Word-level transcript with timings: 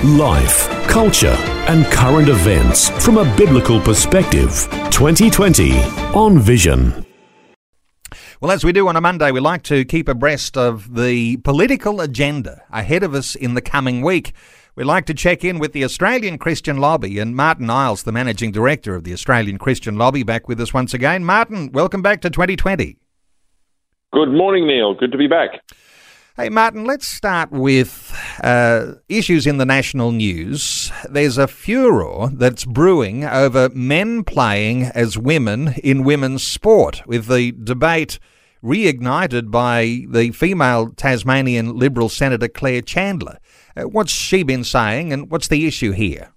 Life, 0.00 0.68
culture, 0.88 1.36
and 1.68 1.84
current 1.86 2.28
events 2.28 2.88
from 3.04 3.18
a 3.18 3.36
biblical 3.36 3.80
perspective. 3.80 4.66
2020 4.90 5.78
on 6.12 6.40
Vision. 6.40 7.06
Well, 8.40 8.50
as 8.50 8.64
we 8.64 8.72
do 8.72 8.88
on 8.88 8.96
a 8.96 9.00
Monday, 9.00 9.30
we 9.30 9.38
like 9.38 9.62
to 9.64 9.84
keep 9.84 10.08
abreast 10.08 10.56
of 10.56 10.96
the 10.96 11.36
political 11.36 12.00
agenda 12.00 12.64
ahead 12.72 13.04
of 13.04 13.14
us 13.14 13.36
in 13.36 13.54
the 13.54 13.60
coming 13.60 14.02
week. 14.02 14.32
We 14.74 14.82
like 14.82 15.06
to 15.06 15.14
check 15.14 15.44
in 15.44 15.60
with 15.60 15.72
the 15.72 15.84
Australian 15.84 16.36
Christian 16.36 16.78
Lobby 16.78 17.20
and 17.20 17.36
Martin 17.36 17.70
Iles, 17.70 18.02
the 18.02 18.10
Managing 18.10 18.50
Director 18.50 18.96
of 18.96 19.04
the 19.04 19.12
Australian 19.12 19.56
Christian 19.56 19.96
Lobby, 19.96 20.24
back 20.24 20.48
with 20.48 20.60
us 20.60 20.74
once 20.74 20.92
again. 20.92 21.24
Martin, 21.24 21.70
welcome 21.70 22.02
back 22.02 22.20
to 22.22 22.30
2020. 22.30 22.96
Good 24.12 24.32
morning, 24.32 24.66
Neil. 24.66 24.94
Good 24.94 25.12
to 25.12 25.18
be 25.18 25.28
back. 25.28 25.60
Hey, 26.34 26.48
Martin, 26.48 26.86
let's 26.86 27.06
start 27.06 27.52
with 27.52 28.18
uh, 28.42 28.94
issues 29.06 29.46
in 29.46 29.58
the 29.58 29.66
national 29.66 30.12
news. 30.12 30.90
There's 31.10 31.36
a 31.36 31.46
furor 31.46 32.30
that's 32.32 32.64
brewing 32.64 33.22
over 33.22 33.68
men 33.74 34.24
playing 34.24 34.84
as 34.84 35.18
women 35.18 35.74
in 35.84 36.04
women's 36.04 36.42
sport, 36.42 37.02
with 37.06 37.26
the 37.26 37.52
debate 37.52 38.18
reignited 38.64 39.50
by 39.50 40.06
the 40.08 40.30
female 40.30 40.88
Tasmanian 40.96 41.76
Liberal 41.76 42.08
Senator 42.08 42.48
Claire 42.48 42.80
Chandler. 42.80 43.36
Uh, 43.76 43.82
what's 43.82 44.12
she 44.12 44.42
been 44.42 44.64
saying, 44.64 45.12
and 45.12 45.30
what's 45.30 45.48
the 45.48 45.66
issue 45.66 45.92
here? 45.92 46.32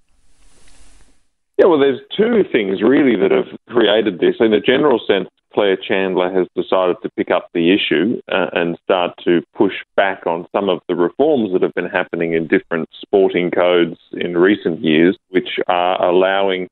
Yeah, 1.57 1.67
well, 1.67 1.79
there's 1.79 2.01
two 2.17 2.43
things 2.51 2.81
really 2.81 3.15
that 3.15 3.31
have 3.31 3.57
created 3.69 4.19
this. 4.19 4.35
In 4.41 4.51
a 4.51 4.59
general 4.59 4.99
sense, 5.07 5.29
Claire 5.55 5.77
Chandler 5.77 6.31
has 6.33 6.47
decided 6.53 6.97
to 7.01 7.09
pick 7.11 7.31
up 7.31 7.49
the 7.53 7.73
issue 7.73 8.21
uh, 8.29 8.47
and 8.51 8.77
start 8.83 9.13
to 9.23 9.41
push 9.55 9.73
back 9.95 10.27
on 10.27 10.45
some 10.51 10.67
of 10.67 10.81
the 10.89 10.95
reforms 10.95 11.53
that 11.53 11.61
have 11.61 11.73
been 11.73 11.89
happening 11.89 12.33
in 12.33 12.45
different 12.45 12.89
sporting 13.01 13.49
codes 13.49 13.97
in 14.11 14.37
recent 14.37 14.81
years, 14.81 15.17
which 15.29 15.47
are 15.69 16.03
allowing 16.03 16.67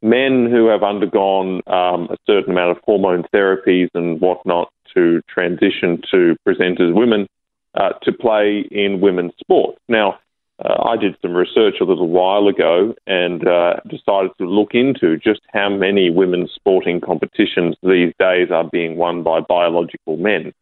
men 0.00 0.48
who 0.50 0.66
have 0.68 0.82
undergone 0.82 1.60
um, 1.66 2.08
a 2.10 2.16
certain 2.26 2.52
amount 2.52 2.70
of 2.70 2.82
hormone 2.84 3.24
therapies 3.34 3.90
and 3.92 4.18
whatnot 4.22 4.72
to 4.94 5.20
transition 5.28 6.00
to 6.10 6.34
present 6.42 6.80
as 6.80 6.92
women 6.94 7.28
uh, 7.74 7.90
to 8.02 8.12
play 8.12 8.66
in 8.70 9.02
women's 9.02 9.32
sport. 9.38 9.76
Now, 9.88 10.18
uh, 10.64 10.88
I 10.88 10.96
did 10.96 11.16
some 11.20 11.34
research 11.34 11.76
a 11.80 11.84
little 11.84 12.08
while 12.08 12.46
ago 12.46 12.94
and 13.06 13.46
uh, 13.46 13.74
decided 13.88 14.30
to 14.38 14.44
look 14.48 14.74
into 14.74 15.16
just 15.16 15.40
how 15.52 15.68
many 15.68 16.10
women's 16.10 16.52
sporting 16.54 17.00
competitions 17.00 17.76
these 17.82 18.12
days 18.18 18.50
are 18.50 18.68
being 18.70 18.96
won 18.96 19.22
by 19.22 19.40
biological 19.40 20.16
men. 20.16 20.52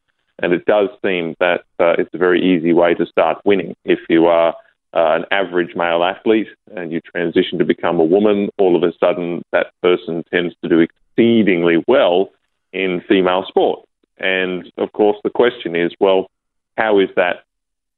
And 0.43 0.55
it 0.55 0.65
does 0.65 0.89
seem 1.05 1.37
that 1.39 1.65
uh, 1.79 1.97
it's 1.99 2.15
a 2.15 2.19
very 2.19 2.41
easy 2.43 2.73
way 2.73 2.95
to 2.95 3.05
start 3.05 3.43
winning. 3.45 3.77
If 3.85 3.99
you 4.09 4.27
are 4.27 4.55
uh, 4.95 5.17
an 5.17 5.25
average 5.31 5.77
male 5.77 6.03
athlete 6.03 6.49
and 6.75 6.91
you 6.91 7.01
transition 7.01 7.59
to 7.59 7.65
become 7.65 8.01
a 8.01 8.05
woman, 8.05 8.49
all 8.59 8.77
of 8.77 8.83
a 8.83 8.93
sudden 8.99 9.43
that 9.53 9.73
person 9.83 10.25
tends 10.33 10.55
to 10.63 10.69
do 10.69 10.81
exceedingly 10.81 11.85
well 11.87 12.31
in 12.73 13.03
female 13.07 13.45
sport. 13.47 13.87
And 14.19 14.71
of 14.79 14.93
course, 14.93 15.19
the 15.25 15.31
question 15.31 15.77
is 15.77 15.93
well, 16.01 16.31
how 16.79 16.99
is 17.01 17.09
that 17.17 17.45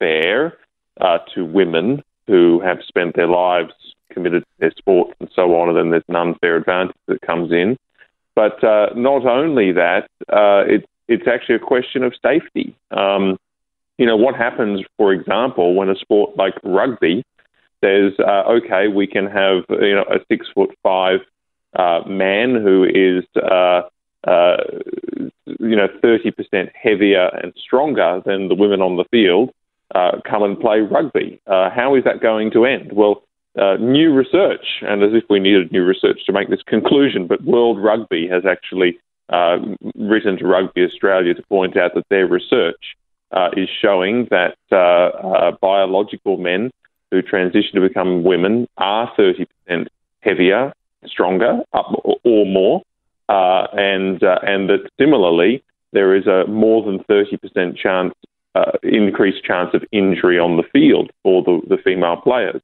fair? 0.01 0.59
Uh, 1.01 1.19
to 1.35 1.45
women 1.45 2.03
who 2.27 2.61
have 2.61 2.79
spent 2.87 3.17
their 3.17 3.29
lives 3.29 3.73
committed 4.13 4.43
to 4.43 4.49
their 4.59 4.73
sport 4.77 5.15
and 5.21 5.29
so 5.35 5.55
on, 5.55 5.69
and 5.69 5.77
then 5.77 5.91
there's 5.91 6.05
an 6.09 6.17
unfair 6.17 6.57
advantage 6.57 6.97
that 7.09 7.21
comes 7.23 7.51
in. 7.51 7.77
But 8.35 8.63
uh, 8.65 8.91
not 8.95 9.27
only 9.27 9.73
that, 9.73 10.09
uh, 10.29 10.65
it, 10.67 10.89
it's 11.09 11.27
actually 11.27 11.57
a 11.57 11.61
question 11.61 12.03
of 12.03 12.15
safety. 12.23 12.77
Um, 12.91 13.39
you 13.99 14.07
know, 14.07 14.17
what 14.17 14.35
happens, 14.35 14.83
for 14.97 15.13
example, 15.13 15.75
when 15.75 15.89
a 15.89 15.97
sport 15.97 16.37
like 16.37 16.55
rugby 16.65 17.25
says, 17.85 18.13
uh, 18.19 18.45
okay, 18.49 18.89
we 18.89 19.07
can 19.07 19.27
have, 19.27 19.65
you 19.69 19.95
know, 19.95 20.05
a 20.11 20.19
six 20.29 20.47
foot 20.55 20.71
five 20.83 21.21
uh, 21.79 22.01
man 22.07 22.55
who 22.55 22.85
is, 22.85 23.25
uh, 23.37 23.83
uh, 24.27 24.57
you 25.59 25.77
know, 25.77 25.89
30% 26.03 26.71
heavier 26.75 27.29
and 27.43 27.53
stronger 27.57 28.23
than 28.25 28.49
the 28.49 28.55
women 28.55 28.81
on 28.81 28.97
the 28.97 29.05
field 29.11 29.51
uh, 29.95 30.13
come 30.29 30.43
and 30.43 30.59
play 30.59 30.81
rugby. 30.81 31.41
Uh, 31.47 31.69
how 31.71 31.95
is 31.95 32.05
that 32.05 32.21
going 32.21 32.51
to 32.53 32.65
end? 32.65 32.93
Well, 32.93 33.23
uh, 33.59 33.77
new 33.77 34.15
research, 34.15 34.65
and 34.81 35.03
as 35.03 35.11
if 35.13 35.25
we 35.29 35.39
needed 35.39 35.73
new 35.73 35.85
research 35.85 36.21
to 36.27 36.33
make 36.33 36.49
this 36.49 36.63
conclusion, 36.67 37.27
but 37.27 37.45
World 37.45 37.83
Rugby 37.83 38.27
has 38.29 38.45
actually 38.47 38.99
uh, 39.29 39.59
written 39.95 40.39
to 40.39 40.47
Rugby 40.47 40.85
Australia 40.85 41.35
to 41.35 41.43
point 41.45 41.77
out 41.77 41.93
that 41.95 42.09
their 42.09 42.27
research 42.27 42.97
uh, 43.31 43.51
is 43.57 43.69
showing 43.81 44.29
that 44.31 44.57
uh, 44.75 45.53
biological 45.61 46.39
men 46.39 46.71
who 47.11 47.21
transition 47.21 47.75
to 47.75 47.87
become 47.87 48.25
women 48.25 48.67
are 48.79 49.13
30% 49.19 49.47
heavier, 50.21 50.73
stronger, 51.07 51.61
or 51.73 52.47
more, 52.47 52.83
and 53.29 54.23
and 54.23 54.71
that 54.71 54.89
similarly 54.99 55.63
there 55.93 56.17
is 56.17 56.27
a 56.27 56.47
more 56.49 56.83
than 56.83 57.01
30% 57.01 57.77
chance 57.77 58.15
uh, 58.55 58.73
increased 58.83 59.45
chance 59.45 59.71
of 59.75 59.83
injury 59.93 60.39
on 60.39 60.57
the 60.57 60.63
field 60.73 61.11
for 61.23 61.43
the, 61.43 61.61
the 61.69 61.83
female 61.83 62.17
players. 62.17 62.61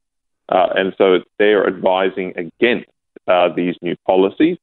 Uh, 0.49 0.67
and 0.75 0.93
so 0.97 1.19
they're 1.37 1.67
advising 1.67 2.33
against 2.35 2.89
uh, 3.27 3.49
these 3.55 3.75
new 3.81 3.95
policies. 4.05 4.57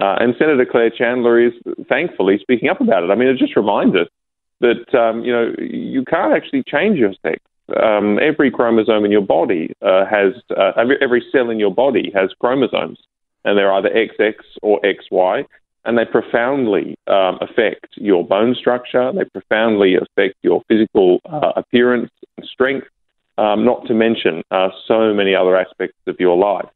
Uh, 0.00 0.16
and 0.20 0.34
Senator 0.38 0.64
Claire 0.64 0.90
Chandler 0.90 1.40
is 1.40 1.52
thankfully 1.88 2.38
speaking 2.40 2.68
up 2.68 2.80
about 2.80 3.02
it. 3.02 3.10
I 3.10 3.14
mean, 3.14 3.28
it 3.28 3.38
just 3.38 3.56
reminds 3.56 3.96
us 3.96 4.08
that, 4.60 4.94
um, 4.94 5.24
you 5.24 5.32
know, 5.32 5.52
you 5.58 6.04
can't 6.04 6.32
actually 6.32 6.62
change 6.64 6.98
your 6.98 7.12
sex. 7.22 7.38
Um, 7.82 8.18
every 8.20 8.50
chromosome 8.50 9.04
in 9.04 9.10
your 9.10 9.22
body 9.22 9.74
uh, 9.82 10.04
has, 10.06 10.34
uh, 10.56 10.72
every, 10.76 10.96
every 11.02 11.24
cell 11.30 11.50
in 11.50 11.58
your 11.58 11.74
body 11.74 12.10
has 12.14 12.30
chromosomes, 12.40 12.98
and 13.44 13.58
they're 13.58 13.72
either 13.72 13.90
XX 13.90 14.34
or 14.62 14.80
XY 14.80 15.44
and 15.84 15.96
they 15.96 16.04
profoundly 16.04 16.96
um, 17.06 17.38
affect 17.40 17.86
your 17.96 18.26
bone 18.26 18.54
structure. 18.58 19.12
They 19.12 19.24
profoundly 19.24 19.94
affect 19.94 20.36
your 20.42 20.62
physical 20.68 21.20
uh, 21.24 21.52
appearance 21.56 22.10
and 22.36 22.46
strength, 22.46 22.86
um, 23.38 23.64
not 23.64 23.86
to 23.86 23.94
mention 23.94 24.42
uh, 24.50 24.68
so 24.86 25.14
many 25.14 25.34
other 25.34 25.56
aspects 25.56 25.96
of 26.06 26.16
your 26.18 26.36
life. 26.36 26.68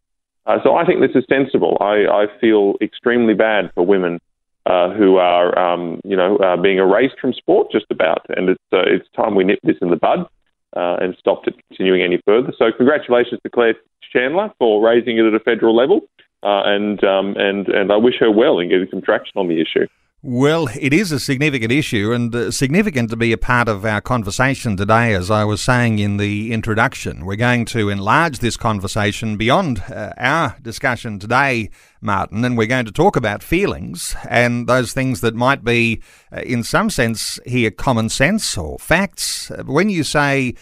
Uh, 0.47 0.59
so 0.65 0.75
I 0.75 0.85
think 0.85 1.01
this 1.01 1.15
is 1.15 1.25
sensible. 1.29 1.77
I, 1.81 2.07
I 2.07 2.27
feel 2.41 2.75
extremely 2.81 3.35
bad 3.35 3.71
for 3.75 3.85
women 3.87 4.19
uh, 4.67 4.91
who 4.95 5.17
are, 5.17 5.59
um, 5.59 6.01
you 6.05 6.17
know, 6.17 6.37
uh, 6.39 6.57
being 6.57 6.79
erased 6.79 7.19
from 7.21 7.33
sport 7.33 7.69
just 7.73 7.87
about, 7.91 8.25
and 8.31 8.49
it's 8.49 8.63
uh, 8.73 8.83
it's 8.87 9.09
time 9.17 9.35
we 9.35 9.45
nip 9.45 9.59
this 9.65 9.77
in 9.83 9.91
the 9.91 9.97
bud. 9.97 10.27
and 10.75 11.17
stopped 11.19 11.49
it 11.49 11.55
continuing 11.69 12.03
any 12.03 12.21
further. 12.25 12.53
So, 12.57 12.71
congratulations 12.77 13.41
to 13.43 13.51
Claire 13.51 13.75
Chandler 14.13 14.53
for 14.59 14.85
raising 14.85 15.19
it 15.19 15.25
at 15.25 15.35
a 15.35 15.41
federal 15.41 15.75
level. 15.75 16.03
Uh, 16.43 16.63
and 16.65 17.03
um, 17.05 17.35
and 17.37 17.69
and 17.69 17.93
I 17.93 17.97
wish 17.97 18.15
her 18.21 18.31
well 18.31 18.59
in 18.59 18.69
getting 18.69 18.89
some 18.91 19.03
traction 19.03 19.35
on 19.37 19.49
the 19.49 19.61
issue. 19.61 19.87
Well, 20.25 20.69
it 20.79 20.93
is 20.93 21.11
a 21.11 21.19
significant 21.19 21.73
issue 21.73 22.13
and 22.13 22.33
uh, 22.33 22.53
significant 22.53 23.11
to 23.11 23.17
be 23.17 23.33
a 23.33 23.37
part 23.37 23.67
of 23.67 23.85
our 23.85 24.01
conversation 24.01 24.77
today. 24.77 25.15
As 25.15 25.33
I 25.33 25.43
was 25.43 25.61
saying 25.61 25.99
in 25.99 26.17
the 26.17 26.53
introduction, 26.53 27.27
we're 27.27 27.35
going 27.35 27.65
to 27.67 27.89
enlarge 27.89 28.39
this 28.39 28.57
conversation 28.57 29.37
beyond 29.37 29.83
uh, 29.89 30.13
our 30.19 30.57
discussion 30.63 31.19
today, 31.19 31.71
Martin, 32.01 32.45
and 32.45 32.57
we're 32.57 32.69
going 32.69 32.85
to 32.85 32.93
talk 32.93 33.17
about 33.17 33.43
feelings 33.43 34.15
and 34.29 34.69
those 34.69 34.93
things 34.93 35.23
that 35.23 35.35
might 35.35 35.65
be, 35.65 36.01
uh, 36.31 36.43
in 36.43 36.63
some 36.63 36.89
sense, 36.89 37.41
here 37.45 37.73
common 37.73 38.09
sense 38.09 38.57
or 38.57 38.79
facts. 38.79 39.51
When 39.67 39.91
you 39.91 40.05
say 40.05 40.55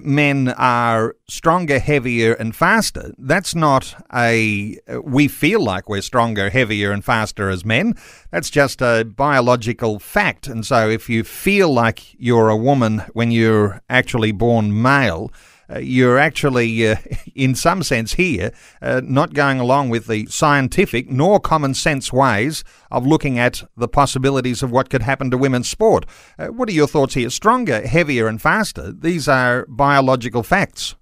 men 0.00 0.48
are 0.48 1.14
stronger, 1.28 1.78
heavier, 1.78 2.32
and 2.34 2.54
faster. 2.54 3.14
That's 3.18 3.54
not 3.54 3.94
a 4.12 4.78
we 5.02 5.28
feel 5.28 5.62
like 5.62 5.88
we're 5.88 6.02
stronger, 6.02 6.50
heavier, 6.50 6.92
and 6.92 7.04
faster 7.04 7.48
as 7.48 7.64
men. 7.64 7.94
That's 8.30 8.50
just 8.50 8.82
a 8.82 9.04
biological 9.04 9.98
fact. 9.98 10.46
And 10.46 10.66
so 10.66 10.88
if 10.88 11.08
you 11.08 11.24
feel 11.24 11.72
like 11.72 12.14
you're 12.18 12.48
a 12.48 12.56
woman 12.56 13.04
when 13.12 13.30
you're 13.30 13.80
actually 13.88 14.32
born 14.32 14.80
male, 14.82 15.30
uh, 15.72 15.78
you're 15.78 16.18
actually, 16.18 16.88
uh, 16.88 16.96
in 17.34 17.54
some 17.54 17.82
sense, 17.82 18.14
here 18.14 18.52
uh, 18.82 19.00
not 19.04 19.34
going 19.34 19.60
along 19.60 19.88
with 19.88 20.06
the 20.06 20.26
scientific 20.26 21.10
nor 21.10 21.40
common 21.40 21.74
sense 21.74 22.12
ways 22.12 22.64
of 22.90 23.06
looking 23.06 23.38
at 23.38 23.62
the 23.76 23.88
possibilities 23.88 24.62
of 24.62 24.70
what 24.70 24.90
could 24.90 25.02
happen 25.02 25.30
to 25.30 25.38
women's 25.38 25.68
sport. 25.68 26.04
Uh, 26.38 26.48
what 26.48 26.68
are 26.68 26.72
your 26.72 26.86
thoughts 26.86 27.14
here? 27.14 27.30
Stronger, 27.30 27.86
heavier, 27.86 28.26
and 28.26 28.40
faster. 28.40 28.92
These 28.92 29.28
are 29.28 29.66
biological 29.68 30.42
facts. 30.42 30.94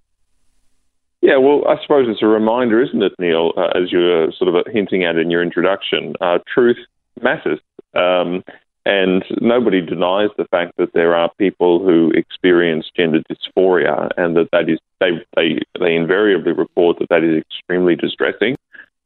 Yeah, 1.20 1.38
well, 1.38 1.64
I 1.66 1.80
suppose 1.80 2.06
it's 2.08 2.22
a 2.22 2.26
reminder, 2.26 2.82
isn't 2.82 3.02
it, 3.02 3.12
Neil, 3.18 3.52
uh, 3.56 3.68
as 3.68 3.90
you're 3.90 4.30
sort 4.32 4.54
of 4.54 4.66
hinting 4.70 5.04
at 5.04 5.16
in 5.16 5.30
your 5.30 5.42
introduction? 5.42 6.14
Truth 6.52 6.76
matters. 7.22 7.60
Um, 7.94 8.42
and 8.86 9.24
nobody 9.40 9.80
denies 9.80 10.30
the 10.36 10.46
fact 10.46 10.76
that 10.76 10.92
there 10.92 11.14
are 11.14 11.30
people 11.38 11.82
who 11.82 12.10
experience 12.14 12.90
gender 12.94 13.20
dysphoria 13.30 14.10
and 14.16 14.36
that, 14.36 14.48
that 14.52 14.68
is, 14.68 14.78
they, 15.00 15.10
they, 15.36 15.58
they 15.80 15.94
invariably 15.94 16.52
report 16.52 16.98
that 16.98 17.08
that 17.08 17.24
is 17.24 17.42
extremely 17.42 17.96
distressing. 17.96 18.56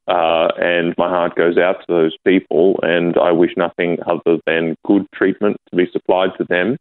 Uh, 0.09 0.49
and 0.59 0.95
my 0.97 1.09
heart 1.09 1.37
goes 1.37 1.59
out 1.59 1.81
to 1.81 1.87
those 1.89 2.17
people, 2.27 2.81
and 2.83 3.17
I 3.19 3.31
wish 3.31 3.53
nothing 3.57 3.99
other 4.07 4.39
than 4.47 4.75
good 4.87 5.07
treatment 5.15 5.59
to 5.71 5.77
be 5.77 5.87
supplied 5.93 6.31
to 6.39 6.45
them. 6.45 6.79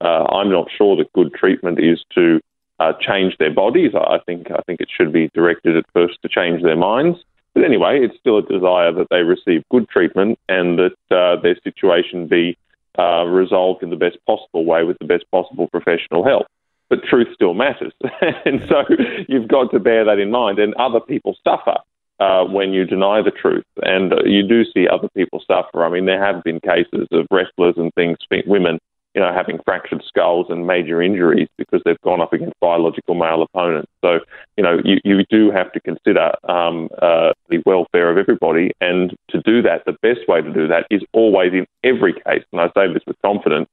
Uh, 0.00 0.24
I'm 0.32 0.50
not 0.50 0.68
sure 0.76 0.96
that 0.96 1.12
good 1.12 1.34
treatment 1.34 1.78
is 1.78 2.02
to 2.14 2.40
uh, 2.80 2.94
change 2.98 3.36
their 3.38 3.52
bodies. 3.52 3.92
I 3.94 4.18
think 4.24 4.50
I 4.50 4.62
think 4.66 4.80
it 4.80 4.88
should 4.90 5.12
be 5.12 5.28
directed 5.34 5.76
at 5.76 5.84
first 5.92 6.18
to 6.22 6.28
change 6.28 6.62
their 6.62 6.76
minds. 6.76 7.18
But 7.54 7.64
anyway, 7.64 8.00
it's 8.02 8.16
still 8.18 8.38
a 8.38 8.42
desire 8.42 8.92
that 8.92 9.08
they 9.10 9.22
receive 9.22 9.64
good 9.70 9.88
treatment 9.88 10.38
and 10.48 10.78
that 10.78 10.96
uh, 11.10 11.40
their 11.40 11.56
situation 11.62 12.28
be 12.28 12.56
uh, 12.98 13.24
resolved 13.24 13.82
in 13.82 13.90
the 13.90 13.96
best 13.96 14.18
possible 14.26 14.64
way 14.64 14.84
with 14.84 14.98
the 14.98 15.06
best 15.06 15.24
possible 15.30 15.68
professional 15.68 16.24
help. 16.24 16.46
But 16.88 17.04
truth 17.04 17.28
still 17.34 17.54
matters, 17.54 17.92
and 18.44 18.62
so 18.68 18.82
you've 19.28 19.46
got 19.46 19.70
to 19.70 19.78
bear 19.78 20.04
that 20.04 20.18
in 20.18 20.30
mind. 20.30 20.58
And 20.58 20.74
other 20.74 20.98
people 20.98 21.36
suffer 21.44 21.76
uh, 22.18 22.44
when 22.44 22.72
you 22.72 22.84
deny 22.84 23.22
the 23.22 23.30
truth, 23.30 23.64
and 23.82 24.12
uh, 24.12 24.16
you 24.24 24.46
do 24.46 24.64
see 24.64 24.88
other 24.88 25.08
people 25.14 25.40
suffer. 25.46 25.84
I 25.84 25.88
mean, 25.88 26.06
there 26.06 26.22
have 26.22 26.42
been 26.42 26.58
cases 26.58 27.06
of 27.12 27.26
wrestlers 27.30 27.74
and 27.76 27.94
things, 27.94 28.18
women 28.44 28.80
you 29.14 29.20
know, 29.20 29.32
having 29.32 29.58
fractured 29.64 30.02
skulls 30.06 30.46
and 30.50 30.66
major 30.66 31.02
injuries 31.02 31.48
because 31.58 31.80
they've 31.84 32.00
gone 32.02 32.20
up 32.20 32.32
against 32.32 32.58
biological 32.60 33.14
male 33.14 33.42
opponents. 33.42 33.90
So, 34.04 34.20
you 34.56 34.62
know, 34.62 34.78
you, 34.84 34.98
you 35.04 35.24
do 35.28 35.50
have 35.50 35.72
to 35.72 35.80
consider 35.80 36.32
um, 36.48 36.88
uh, 37.02 37.32
the 37.48 37.62
welfare 37.66 38.10
of 38.10 38.18
everybody. 38.18 38.70
And 38.80 39.16
to 39.30 39.40
do 39.42 39.62
that, 39.62 39.84
the 39.84 39.96
best 40.02 40.28
way 40.28 40.40
to 40.40 40.52
do 40.52 40.68
that 40.68 40.86
is 40.90 41.02
always 41.12 41.52
in 41.52 41.66
every 41.82 42.12
case, 42.12 42.44
and 42.52 42.60
I 42.60 42.68
say 42.68 42.92
this 42.92 43.02
with 43.06 43.16
confidence, 43.22 43.68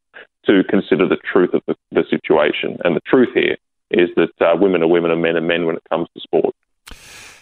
to 0.45 0.63
consider 0.69 1.07
the 1.07 1.17
truth 1.31 1.53
of 1.53 1.61
the, 1.67 1.75
the 1.91 2.03
situation. 2.09 2.77
And 2.83 2.95
the 2.95 3.01
truth 3.05 3.29
here 3.33 3.57
is 3.91 4.09
that 4.15 4.41
uh, 4.41 4.55
women 4.59 4.81
are 4.81 4.87
women 4.87 5.11
and 5.11 5.21
men 5.21 5.37
are 5.37 5.41
men 5.41 5.65
when 5.65 5.75
it 5.75 5.83
comes 5.89 6.07
to 6.13 6.21
sport. 6.21 6.55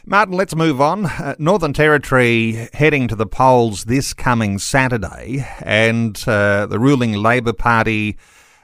Martin, 0.08 0.36
let's 0.36 0.56
move 0.56 0.80
on. 0.80 1.08
Uh, 1.08 1.34
Northern 1.40 1.74
Territory 1.74 2.70
heading 2.74 3.08
to 3.08 3.16
the 3.16 3.26
polls 3.26 3.86
this 3.86 4.14
coming 4.14 4.60
Saturday, 4.60 5.44
and 5.64 6.24
uh, 6.28 6.68
the 6.68 6.78
ruling 6.78 7.14
Labor 7.14 7.54
Party. 7.54 8.16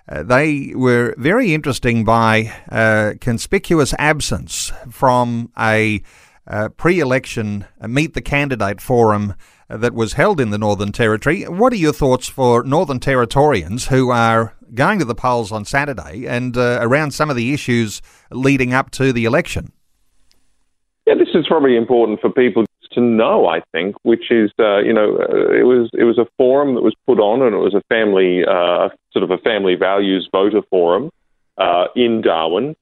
Uh, 0.07 0.21
they 0.21 0.71
were 0.75 1.15
very 1.17 1.55
interesting 1.55 2.05
by 2.05 2.53
uh, 2.69 3.13
conspicuous 3.19 3.95
absence 3.97 4.71
from 4.91 5.51
a 5.57 6.03
uh, 6.45 6.69
pre 6.69 6.99
election 6.99 7.65
uh, 7.79 7.87
Meet 7.87 8.13
the 8.13 8.21
Candidate 8.21 8.79
forum 8.79 9.33
that 9.67 9.95
was 9.95 10.13
held 10.13 10.39
in 10.39 10.51
the 10.51 10.59
Northern 10.59 10.91
Territory. 10.91 11.45
What 11.45 11.73
are 11.73 11.77
your 11.77 11.93
thoughts 11.93 12.27
for 12.27 12.61
Northern 12.61 12.99
Territorians 12.99 13.87
who 13.87 14.11
are 14.11 14.55
going 14.75 14.99
to 14.99 15.05
the 15.05 15.15
polls 15.15 15.51
on 15.51 15.65
Saturday 15.65 16.27
and 16.27 16.55
around 16.55 17.15
some 17.15 17.31
of 17.31 17.35
the 17.35 17.51
issues 17.51 17.99
leading 18.29 18.75
up 18.75 18.91
to 18.91 19.11
the 19.11 19.25
election? 19.25 19.71
Yeah, 21.05 21.15
this 21.15 21.29
is 21.33 21.47
probably 21.47 21.75
important 21.75 22.21
for 22.21 22.29
people 22.29 22.65
to 22.91 23.01
know. 23.01 23.47
I 23.47 23.61
think, 23.71 23.95
which 24.03 24.31
is, 24.31 24.51
uh, 24.59 24.79
you 24.79 24.93
know, 24.93 25.17
uh, 25.17 25.51
it 25.51 25.63
was 25.63 25.89
it 25.93 26.03
was 26.03 26.17
a 26.17 26.27
forum 26.37 26.75
that 26.75 26.81
was 26.81 26.93
put 27.07 27.19
on, 27.19 27.41
and 27.41 27.55
it 27.55 27.59
was 27.59 27.73
a 27.73 27.81
family 27.89 28.43
uh, 28.45 28.89
sort 29.11 29.23
of 29.23 29.31
a 29.31 29.37
family 29.37 29.75
values 29.75 30.29
voter 30.31 30.61
forum 30.69 31.09
uh, 31.57 31.85
in 31.95 32.21
Darwin, 32.21 32.75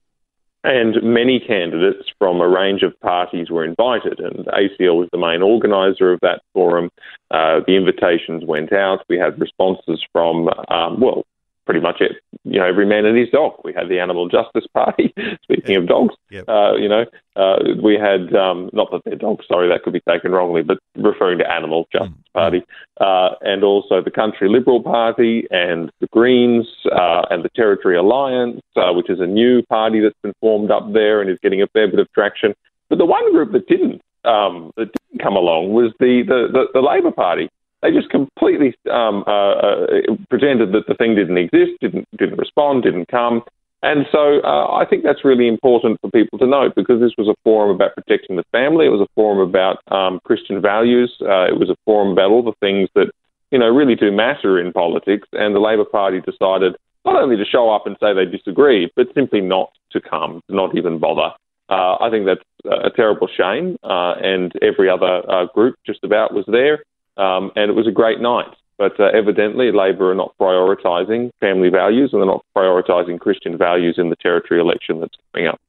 and 0.64 1.02
many 1.02 1.40
candidates 1.40 2.08
from 2.18 2.40
a 2.40 2.48
range 2.48 2.82
of 2.82 2.98
parties 3.00 3.50
were 3.50 3.64
invited, 3.64 4.20
and 4.20 4.46
ACL 4.46 4.98
was 4.98 5.08
the 5.12 5.18
main 5.18 5.42
organizer 5.42 6.12
of 6.12 6.20
that 6.20 6.42
forum. 6.52 6.90
Uh, 7.30 7.60
the 7.66 7.76
invitations 7.76 8.44
went 8.44 8.72
out. 8.72 9.04
We 9.08 9.16
had 9.16 9.40
responses 9.40 10.04
from, 10.12 10.48
um, 10.68 11.00
well, 11.00 11.24
pretty 11.64 11.80
much 11.80 12.00
it, 12.00 12.12
you 12.44 12.58
know 12.58 12.66
every 12.66 12.86
man 12.86 13.04
and 13.04 13.16
his 13.16 13.28
dog. 13.30 13.54
We 13.64 13.72
had 13.72 13.88
the 13.88 14.00
Animal 14.00 14.28
Justice 14.28 14.66
Party. 14.72 15.14
Speaking 15.42 15.76
of 15.76 15.86
dogs, 15.86 16.14
yep. 16.30 16.48
uh, 16.48 16.74
you 16.74 16.88
know, 16.88 17.04
uh, 17.36 17.58
we 17.82 17.94
had 17.94 18.34
um, 18.34 18.70
not 18.72 18.90
that 18.90 19.02
they're 19.04 19.16
dogs. 19.16 19.46
Sorry, 19.46 19.68
that 19.68 19.82
could 19.82 19.92
be 19.92 20.02
taken 20.08 20.32
wrongly, 20.32 20.62
but 20.62 20.78
referring 20.96 21.38
to 21.38 21.50
Animal 21.50 21.86
Justice 21.92 22.10
mm. 22.10 22.32
Party, 22.34 22.62
uh, 23.00 23.30
and 23.42 23.62
also 23.62 24.02
the 24.02 24.10
Country 24.10 24.48
Liberal 24.48 24.82
Party 24.82 25.46
and 25.50 25.90
the 26.00 26.08
Greens 26.08 26.66
uh, 26.92 27.22
and 27.30 27.44
the 27.44 27.50
Territory 27.54 27.96
Alliance, 27.96 28.60
uh, 28.76 28.92
which 28.92 29.10
is 29.10 29.20
a 29.20 29.26
new 29.26 29.62
party 29.62 30.00
that's 30.00 30.18
been 30.22 30.34
formed 30.40 30.70
up 30.70 30.92
there 30.92 31.20
and 31.20 31.30
is 31.30 31.38
getting 31.42 31.62
a 31.62 31.66
fair 31.68 31.88
bit 31.88 32.00
of 32.00 32.10
traction. 32.12 32.54
But 32.88 32.98
the 32.98 33.06
one 33.06 33.32
group 33.32 33.52
that 33.52 33.68
didn't 33.68 34.02
um, 34.24 34.72
that 34.76 34.90
didn't 34.92 35.22
come 35.22 35.36
along 35.36 35.72
was 35.72 35.92
the 36.00 36.22
the, 36.26 36.48
the, 36.52 36.64
the 36.74 36.80
Labor 36.80 37.12
Party 37.12 37.48
they 37.82 37.90
just 37.90 38.10
completely 38.10 38.74
um, 38.90 39.24
uh, 39.26 39.52
uh, 39.52 39.86
pretended 40.28 40.72
that 40.72 40.86
the 40.86 40.94
thing 40.94 41.14
didn't 41.14 41.38
exist, 41.38 41.72
didn't 41.80 42.06
didn't 42.16 42.38
respond, 42.38 42.82
didn't 42.82 43.08
come. 43.08 43.42
And 43.82 44.04
so 44.12 44.40
uh, 44.44 44.74
I 44.74 44.84
think 44.84 45.04
that's 45.04 45.24
really 45.24 45.48
important 45.48 45.98
for 46.00 46.10
people 46.10 46.38
to 46.38 46.46
note 46.46 46.74
because 46.76 47.00
this 47.00 47.14
was 47.16 47.28
a 47.28 47.40
forum 47.42 47.74
about 47.74 47.94
protecting 47.94 48.36
the 48.36 48.44
family. 48.52 48.84
It 48.84 48.90
was 48.90 49.00
a 49.00 49.14
forum 49.14 49.38
about 49.38 49.78
um, 49.90 50.20
Christian 50.24 50.60
values. 50.60 51.16
Uh, 51.22 51.48
it 51.48 51.58
was 51.58 51.70
a 51.70 51.76
forum 51.86 52.12
about 52.12 52.30
all 52.30 52.42
the 52.42 52.52
things 52.60 52.90
that 52.94 53.10
you 53.50 53.58
know 53.58 53.68
really 53.68 53.94
do 53.94 54.12
matter 54.12 54.60
in 54.60 54.72
politics. 54.72 55.28
And 55.32 55.54
the 55.54 55.60
Labor 55.60 55.86
Party 55.86 56.20
decided 56.20 56.76
not 57.06 57.16
only 57.16 57.36
to 57.36 57.44
show 57.46 57.70
up 57.70 57.86
and 57.86 57.96
say 58.00 58.12
they 58.12 58.26
disagreed, 58.26 58.90
but 58.94 59.06
simply 59.14 59.40
not 59.40 59.70
to 59.92 60.00
come, 60.00 60.42
not 60.50 60.76
even 60.76 60.98
bother. 60.98 61.32
Uh, 61.70 61.96
I 62.00 62.10
think 62.10 62.26
that's 62.26 62.44
a 62.66 62.90
terrible 62.90 63.28
shame. 63.34 63.78
Uh, 63.82 64.12
and 64.20 64.52
every 64.60 64.90
other 64.90 65.22
group 65.54 65.76
just 65.86 66.04
about 66.04 66.34
was 66.34 66.44
there. 66.46 66.82
Um, 67.20 67.52
and 67.54 67.70
it 67.70 67.74
was 67.74 67.86
a 67.86 67.92
great 67.92 68.20
night. 68.20 68.48
But 68.78 68.98
uh, 68.98 69.10
evidently, 69.12 69.72
Labor 69.72 70.12
are 70.12 70.14
not 70.14 70.34
prioritising 70.40 71.30
family 71.38 71.68
values 71.68 72.10
and 72.12 72.22
they're 72.22 72.26
not 72.26 72.46
prioritising 72.56 73.20
Christian 73.20 73.58
values 73.58 73.96
in 73.98 74.08
the 74.08 74.16
territory 74.16 74.58
election 74.58 75.00
that's 75.00 75.16
coming 75.32 75.48
up. 75.48 75.60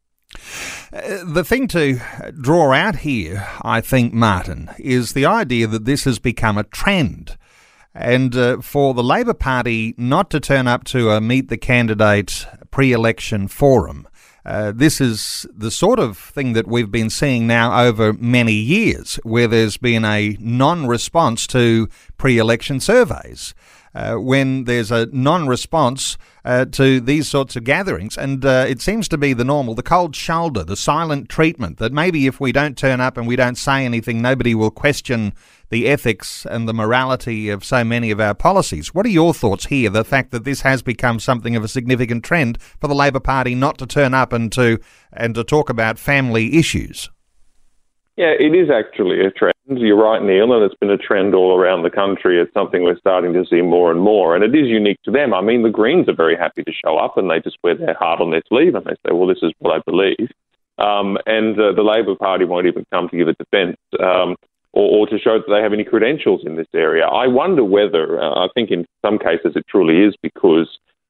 Uh, 0.94 1.25
the 1.25 1.44
thing 1.44 1.68
to 1.68 2.00
draw 2.39 2.71
out 2.71 2.98
here, 2.98 3.45
I 3.63 3.81
think, 3.81 4.13
Martin, 4.13 4.69
is 4.80 5.12
the 5.12 5.25
idea 5.25 5.68
that 5.68 5.83
this 5.83 6.06
has 6.06 6.19
become 6.19 6.57
a 6.57 6.63
trend. 6.63 7.36
And 7.94 8.33
uh, 8.33 8.62
for 8.62 8.94
the 8.94 9.04
Labor 9.04 9.33
Party 9.33 9.94
not 9.97 10.30
to 10.30 10.39
turn 10.39 10.65
up 10.65 10.86
to 10.86 11.12
a 11.12 11.19
Meet 11.19 11.50
the 11.50 11.57
Candidate 11.57 12.47
pre 12.71 12.94
election 12.94 13.50
forum 13.50 14.07
uh, 14.46 14.72
this 14.74 15.00
is 15.00 15.46
the 15.54 15.72
sort 15.72 16.00
of 16.00 16.18
thing 16.18 16.54
that 16.54 16.68
we've 16.68 16.92
been 16.92 17.10
seeing 17.10 17.46
now 17.48 17.86
over 17.86 18.14
many 18.14 18.54
years, 18.54 19.16
where 19.24 19.48
there's 19.48 19.78
been 19.78 20.04
a 20.04 20.38
non 20.40 20.88
response 20.88 21.46
to 21.48 21.88
pre 22.18 22.38
election 22.38 22.80
surveys. 22.80 23.54
Uh, 23.94 24.16
when 24.16 24.64
there's 24.64 24.90
a 24.90 25.07
non 25.07 25.50
response 25.50 26.18
uh, 26.45 26.64
to 26.64 27.02
these 27.02 27.30
sorts 27.30 27.56
of 27.56 27.66
gatherings. 27.66 28.18
And 28.18 28.45
uh, 28.45 28.66
it 28.68 28.81
seems 28.81 29.07
to 29.10 29.18
be 29.18 29.33
the 29.33 29.44
normal, 29.44 29.76
the 29.76 29.83
cold 29.83 30.16
shoulder, 30.16 30.64
the 30.64 30.78
silent 30.78 31.28
treatment 31.28 31.78
that 31.80 31.92
maybe 31.92 32.26
if 32.26 32.40
we 32.40 32.52
don't 32.52 32.78
turn 32.78 33.02
up 33.02 33.18
and 33.18 33.28
we 33.28 33.36
don't 33.36 33.57
say 33.57 33.86
anything, 33.86 34.21
nobody 34.21 34.56
will 34.56 34.71
question 34.71 35.33
the 35.71 35.87
ethics 35.87 36.45
and 36.45 36.68
the 36.68 36.73
morality 36.73 37.49
of 37.49 37.66
so 37.66 37.83
many 37.83 38.11
of 38.11 38.19
our 38.19 38.35
policies. 38.35 38.94
What 38.94 39.06
are 39.06 39.09
your 39.09 39.33
thoughts 39.33 39.66
here? 39.66 39.90
The 39.90 40.04
fact 40.04 40.31
that 40.31 40.44
this 40.44 40.61
has 40.61 40.81
become 40.83 41.19
something 41.19 41.56
of 41.56 41.63
a 41.63 41.68
significant 41.68 42.23
trend 42.23 42.61
for 42.61 42.87
the 42.87 42.94
Labor 42.94 43.21
Party 43.21 43.56
not 43.56 43.78
to 43.80 43.87
turn 43.87 44.13
up 44.13 44.33
and 44.33 44.51
to 44.51 44.80
and 45.13 45.33
to 45.33 45.44
talk 45.44 45.69
about 45.69 45.97
family 45.97 46.57
issues. 46.57 47.09
Yeah, 48.18 48.33
it 48.37 48.54
is 48.54 48.69
actually 48.69 49.25
a 49.25 49.31
trend. 49.31 49.56
You're 49.68 49.95
right, 49.95 50.21
Neil, 50.21 50.51
and 50.54 50.63
it's 50.63 50.75
been 50.75 50.90
a 50.90 50.97
trend 50.97 51.33
all 51.33 51.57
around 51.57 51.83
the 51.83 51.90
country. 51.90 52.40
It's 52.40 52.54
something 52.54 52.83
we're 52.83 52.99
starting 52.99 53.31
to 53.33 53.45
see 53.49 53.61
more 53.61 53.90
and 53.90 54.01
more, 54.01 54.35
and 54.35 54.44
it 54.44 54.54
is 54.54 54.68
unique 54.68 55.01
to 55.06 55.11
them. 55.11 55.33
I 55.33 55.42
mean, 55.42 55.63
the 55.63 55.69
Greens 55.69 56.09
are 56.09 56.16
very 56.16 56.35
happy 56.35 56.63
to 56.63 56.71
show 56.73 56.97
up, 56.97 57.18
and 57.18 57.31
they 57.31 57.40
just 57.40 57.57
wear 57.63 57.75
their 57.75 57.94
heart 57.94 58.19
on 58.19 58.31
their 58.31 58.44
sleeve, 58.49 58.75
and 58.75 58.85
they 58.85 58.95
say, 59.06 59.13
"Well, 59.13 59.28
this 59.28 59.42
is 59.42 59.54
what 59.59 59.73
I 59.73 59.81
believe." 59.85 60.30
Um, 60.78 61.18
and 61.25 61.57
uh, 61.57 61.71
the 61.71 61.83
Labor 61.83 62.16
Party 62.16 62.44
won't 62.44 62.68
even 62.68 62.85
come 62.92 63.07
to 63.09 63.18
give 63.18 63.30
a 63.30 63.33
defence. 63.33 63.78
Um, 63.99 64.35
or, 64.73 64.99
or, 64.99 65.07
to 65.07 65.19
show 65.19 65.37
that 65.37 65.49
they 65.49 65.61
have 65.61 65.73
any 65.73 65.83
credentials 65.83 66.42
in 66.45 66.56
this 66.56 66.68
area. 66.73 67.06
I 67.06 67.28
wonder 67.28 67.63
whether, 67.63 68.19
uh, 68.21 68.45
I 68.45 68.47
think 68.54 68.71
in 68.71 68.85
some 69.06 69.19
cases 69.19 69.54
it 69.56 69.66
truly 69.68 70.04
is 70.04 70.16
because 70.21 70.68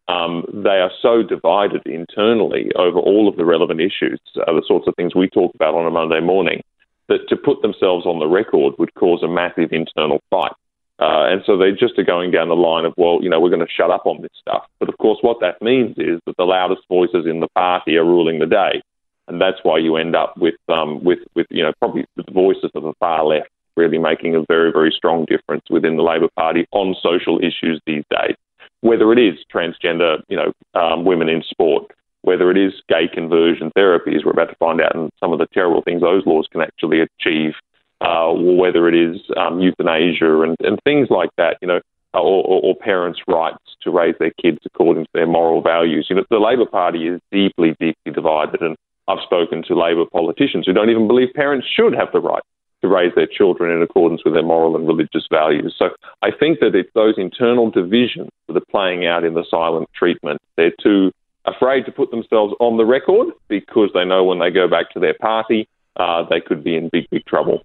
um, 0.08 0.46
they 0.52 0.82
are 0.82 0.92
so 1.02 1.24
divided 1.24 1.82
internally 1.86 2.72
over 2.76 3.00
all 3.00 3.28
of 3.28 3.38
the 3.38 3.46
relevant 3.46 3.80
issues, 3.80 4.20
uh, 4.36 4.52
the 4.52 4.64
sorts 4.68 4.88
of 4.88 4.96
things 4.96 5.16
we 5.16 5.30
talk 5.30 5.54
about 5.56 5.76
on 5.76 5.86
a 5.86 5.92
Monday 5.92 6.20
morning, 6.20 6.62
that 7.08 7.28
to 7.30 7.36
put 7.36 7.62
themselves 7.62 8.06
on 8.06 8.20
the 8.20 8.28
record 8.28 8.74
would 8.80 8.94
cause 8.96 9.22
a 9.24 9.28
massive 9.28 9.72
internal 9.72 10.20
fight. 10.30 10.54
Uh, 11.00 11.26
and 11.32 11.42
so 11.46 11.58
they 11.58 11.72
just 11.72 11.98
are 11.98 12.04
going 12.04 12.30
down 12.30 12.48
the 12.48 12.56
line 12.56 12.86
of, 12.86 12.94
well, 12.96 13.20
you 13.22 13.30
know, 13.30 13.40
we're 13.40 13.50
going 13.50 13.66
to 13.66 13.74
shut 13.76 13.90
up 13.90 14.06
on 14.06 14.22
this 14.22 14.32
stuff. 14.40 14.64
But 14.80 14.88
of 14.88 14.98
course, 14.98 15.18
what 15.22 15.40
that 15.42 15.62
means 15.62 15.98
is 15.98 16.20
that 16.26 16.38
the 16.38 16.44
loudest 16.44 16.82
voices 16.90 17.26
in 17.26 17.40
the 17.40 17.48
party 17.56 17.98
are 17.98 18.06
ruling 18.06 18.40
the 18.40 18.46
day 18.46 18.82
and 19.28 19.40
that's 19.40 19.58
why 19.64 19.78
you 19.78 19.98
end 19.98 20.16
up 20.16 20.36
with 20.38 20.56
um, 20.70 21.04
with 21.04 21.20
with 21.36 21.48
you 21.50 21.64
know 21.64 21.74
probably 21.80 22.06
the 22.16 22.32
voices 22.32 22.72
of 22.76 22.84
the 22.84 22.94
far 23.00 23.26
left 23.26 23.50
really 23.78 23.98
making 23.98 24.36
a 24.36 24.44
very 24.48 24.72
very 24.72 24.94
strong 24.96 25.26
difference 25.26 25.64
within 25.70 25.98
the 25.98 26.04
Labor 26.04 26.28
Party 26.36 26.66
on 26.72 26.96
social 27.02 27.40
issues 27.40 27.82
these 27.86 28.04
days. 28.10 28.36
Whether 28.82 29.12
it 29.14 29.20
is 29.20 29.38
transgender, 29.54 30.24
you 30.28 30.38
know, 30.38 30.52
um, 30.80 31.06
women 31.06 31.30
in 31.30 31.44
sport, 31.44 31.92
whether 32.24 32.52
it 32.52 32.58
is 32.58 32.74
gay 32.90 33.08
conversion 33.12 33.72
therapies, 33.78 34.26
we're 34.26 34.32
about 34.32 34.50
to 34.50 34.56
find 34.56 34.82
out, 34.82 34.96
and 34.96 35.12
some 35.20 35.34
of 35.34 35.40
the 35.40 35.48
terrible 35.54 35.82
things 35.84 36.02
those 36.02 36.26
laws 36.26 36.48
can 36.52 36.62
actually 36.62 37.00
achieve, 37.00 37.54
uh, 38.02 38.28
or 38.28 38.58
whether 38.58 38.88
it 38.88 38.96
is 38.96 39.22
um, 39.38 39.60
euthanasia 39.60 40.42
and, 40.42 40.56
and 40.62 40.80
things 40.84 41.10
like 41.10 41.30
that, 41.38 41.58
you 41.62 41.68
know, 41.68 41.80
or, 42.14 42.44
or, 42.44 42.62
or, 42.62 42.76
parents' 42.76 43.22
rights 43.28 43.64
to 43.82 43.90
raise 43.90 44.16
their 44.20 44.34
kids 44.42 44.60
according 44.66 45.06
to 45.06 45.10
their 45.14 45.28
moral 45.28 45.62
values. 45.62 46.08
You 46.10 46.18
know, 46.18 46.26
the 46.30 46.40
Labor 46.40 46.66
Party 46.66 47.08
is 47.08 47.22
deeply, 47.32 47.76
deeply 47.80 48.12
divided, 48.14 48.62
and 48.62 48.76
I've 49.12 49.24
spoken 49.24 49.64
to 49.68 49.76
Labor 49.76 50.06
politicians 50.06 50.66
who 50.66 50.74
don't 50.74 50.90
even 50.90 51.08
believe 51.08 51.34
parents 51.34 51.68
should 51.68 51.94
have 51.94 52.12
the 52.14 52.22
right 52.22 52.44
to 52.82 52.88
raise 52.88 53.14
their 53.16 53.28
children 53.28 53.76
in 53.76 53.82
accordance 53.82 54.22
with 54.24 54.34
their 54.34 54.44
moral 54.44 54.76
and 54.76 54.88
religious 54.88 55.28
values. 55.30 55.76
So 55.78 55.90
I 56.22 56.30
think 56.32 56.60
that 56.60 56.74
it's 56.74 56.90
those 56.96 57.16
internal 57.18 57.70
divisions 57.70 58.30
that 58.48 58.58
are 58.58 58.72
playing 58.72 59.06
out 59.06 59.24
in 59.24 59.34
the 59.34 59.46
silent 59.50 59.90
treatment. 59.94 60.42
They're 60.56 60.74
too 60.82 61.12
afraid 61.46 61.86
to 61.86 61.92
put 61.92 62.10
themselves 62.12 62.54
on 62.60 62.78
the 62.78 62.86
record 62.86 63.28
because 63.50 63.90
they 63.94 64.06
know 64.06 64.24
when 64.24 64.40
they 64.40 64.50
go 64.50 64.68
back 64.68 64.92
to 64.92 65.00
their 65.00 65.16
party, 65.16 65.68
uh, 65.98 66.24
they 66.30 66.40
could 66.40 66.64
be 66.64 66.76
in 66.76 66.90
big, 66.90 67.08
big 67.12 67.26
trouble. 67.26 67.62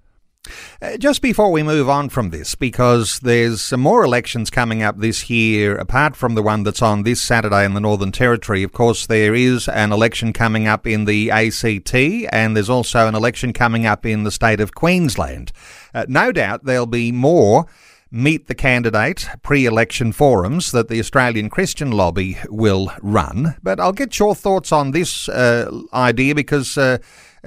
Uh, 0.80 0.96
just 0.96 1.22
before 1.22 1.50
we 1.50 1.62
move 1.62 1.88
on 1.88 2.08
from 2.08 2.30
this, 2.30 2.54
because 2.54 3.20
there's 3.20 3.60
some 3.60 3.80
more 3.80 4.04
elections 4.04 4.50
coming 4.50 4.82
up 4.82 4.98
this 4.98 5.28
year, 5.30 5.76
apart 5.76 6.16
from 6.16 6.34
the 6.34 6.42
one 6.42 6.62
that's 6.62 6.82
on 6.82 7.02
this 7.02 7.20
Saturday 7.20 7.64
in 7.64 7.74
the 7.74 7.80
Northern 7.80 8.12
Territory, 8.12 8.62
of 8.62 8.72
course, 8.72 9.06
there 9.06 9.34
is 9.34 9.68
an 9.68 9.92
election 9.92 10.32
coming 10.32 10.66
up 10.66 10.86
in 10.86 11.04
the 11.04 11.30
ACT, 11.30 11.94
and 11.94 12.56
there's 12.56 12.70
also 12.70 13.08
an 13.08 13.14
election 13.14 13.52
coming 13.52 13.86
up 13.86 14.04
in 14.04 14.24
the 14.24 14.30
state 14.30 14.60
of 14.60 14.74
Queensland. 14.74 15.52
Uh, 15.94 16.06
no 16.08 16.32
doubt 16.32 16.64
there'll 16.64 16.86
be 16.86 17.12
more 17.12 17.66
Meet 18.12 18.46
the 18.46 18.54
Candidate 18.54 19.28
pre 19.42 19.66
election 19.66 20.12
forums 20.12 20.70
that 20.70 20.88
the 20.88 21.00
Australian 21.00 21.50
Christian 21.50 21.90
Lobby 21.90 22.38
will 22.48 22.92
run. 23.02 23.56
But 23.64 23.80
I'll 23.80 23.92
get 23.92 24.18
your 24.20 24.34
thoughts 24.34 24.70
on 24.70 24.92
this 24.92 25.28
uh, 25.28 25.68
idea 25.92 26.36
because 26.36 26.78
uh, 26.78 26.98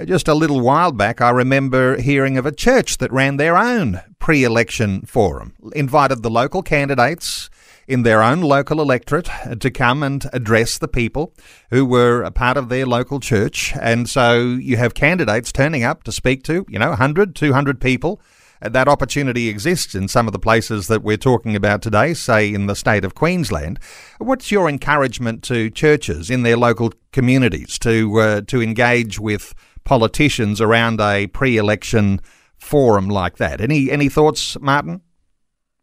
just 0.04 0.28
a 0.28 0.34
little 0.34 0.60
while 0.60 0.92
back 0.92 1.20
I 1.20 1.30
remember 1.30 2.00
hearing 2.00 2.36
of 2.36 2.46
a 2.46 2.52
church 2.52 2.98
that 2.98 3.12
ran 3.12 3.36
their 3.36 3.56
own 3.56 4.00
pre 4.18 4.44
election 4.44 5.02
forum, 5.02 5.54
invited 5.74 6.22
the 6.22 6.30
local 6.30 6.62
candidates 6.62 7.50
in 7.86 8.02
their 8.02 8.22
own 8.22 8.40
local 8.40 8.80
electorate 8.80 9.28
to 9.58 9.70
come 9.70 10.02
and 10.02 10.28
address 10.32 10.78
the 10.78 10.88
people 10.88 11.34
who 11.70 11.84
were 11.84 12.22
a 12.22 12.30
part 12.30 12.56
of 12.56 12.68
their 12.68 12.86
local 12.86 13.18
church. 13.18 13.74
And 13.80 14.08
so 14.08 14.40
you 14.40 14.76
have 14.76 14.94
candidates 14.94 15.52
turning 15.52 15.82
up 15.82 16.04
to 16.04 16.12
speak 16.12 16.44
to, 16.44 16.64
you 16.68 16.78
know, 16.78 16.90
100, 16.90 17.34
200 17.34 17.80
people 17.80 18.20
that 18.60 18.88
opportunity 18.88 19.48
exists 19.48 19.94
in 19.94 20.06
some 20.06 20.26
of 20.26 20.32
the 20.32 20.38
places 20.38 20.86
that 20.88 21.02
we're 21.02 21.16
talking 21.16 21.56
about 21.56 21.80
today, 21.80 22.12
say 22.12 22.52
in 22.52 22.66
the 22.66 22.76
state 22.76 23.04
of 23.04 23.14
Queensland. 23.14 23.78
What's 24.18 24.50
your 24.50 24.68
encouragement 24.68 25.42
to 25.44 25.70
churches 25.70 26.30
in 26.30 26.42
their 26.42 26.58
local 26.58 26.92
communities 27.12 27.78
to 27.80 28.20
uh, 28.20 28.40
to 28.42 28.62
engage 28.62 29.18
with 29.18 29.54
politicians 29.84 30.60
around 30.60 31.00
a 31.00 31.26
pre-election 31.28 32.20
forum 32.58 33.08
like 33.08 33.36
that? 33.36 33.60
Any 33.60 33.90
any 33.90 34.08
thoughts, 34.08 34.58
Martin? 34.60 35.00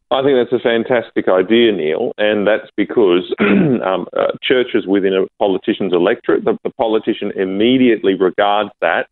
I 0.10 0.24
think 0.24 0.38
that's 0.38 0.54
a 0.54 0.64
fantastic 0.64 1.28
idea, 1.28 1.74
Neil, 1.74 2.14
and 2.18 2.48
that's 2.48 2.70
because 2.78 3.34
um, 3.40 4.08
uh, 4.16 4.32
churches 4.42 4.88
within 4.88 5.14
a 5.14 5.26
politician's 5.38 5.92
electorate, 5.92 6.46
the, 6.46 6.58
the 6.64 6.70
politician 6.70 7.32
immediately 7.36 8.14
regards 8.14 8.70
that 8.80 9.08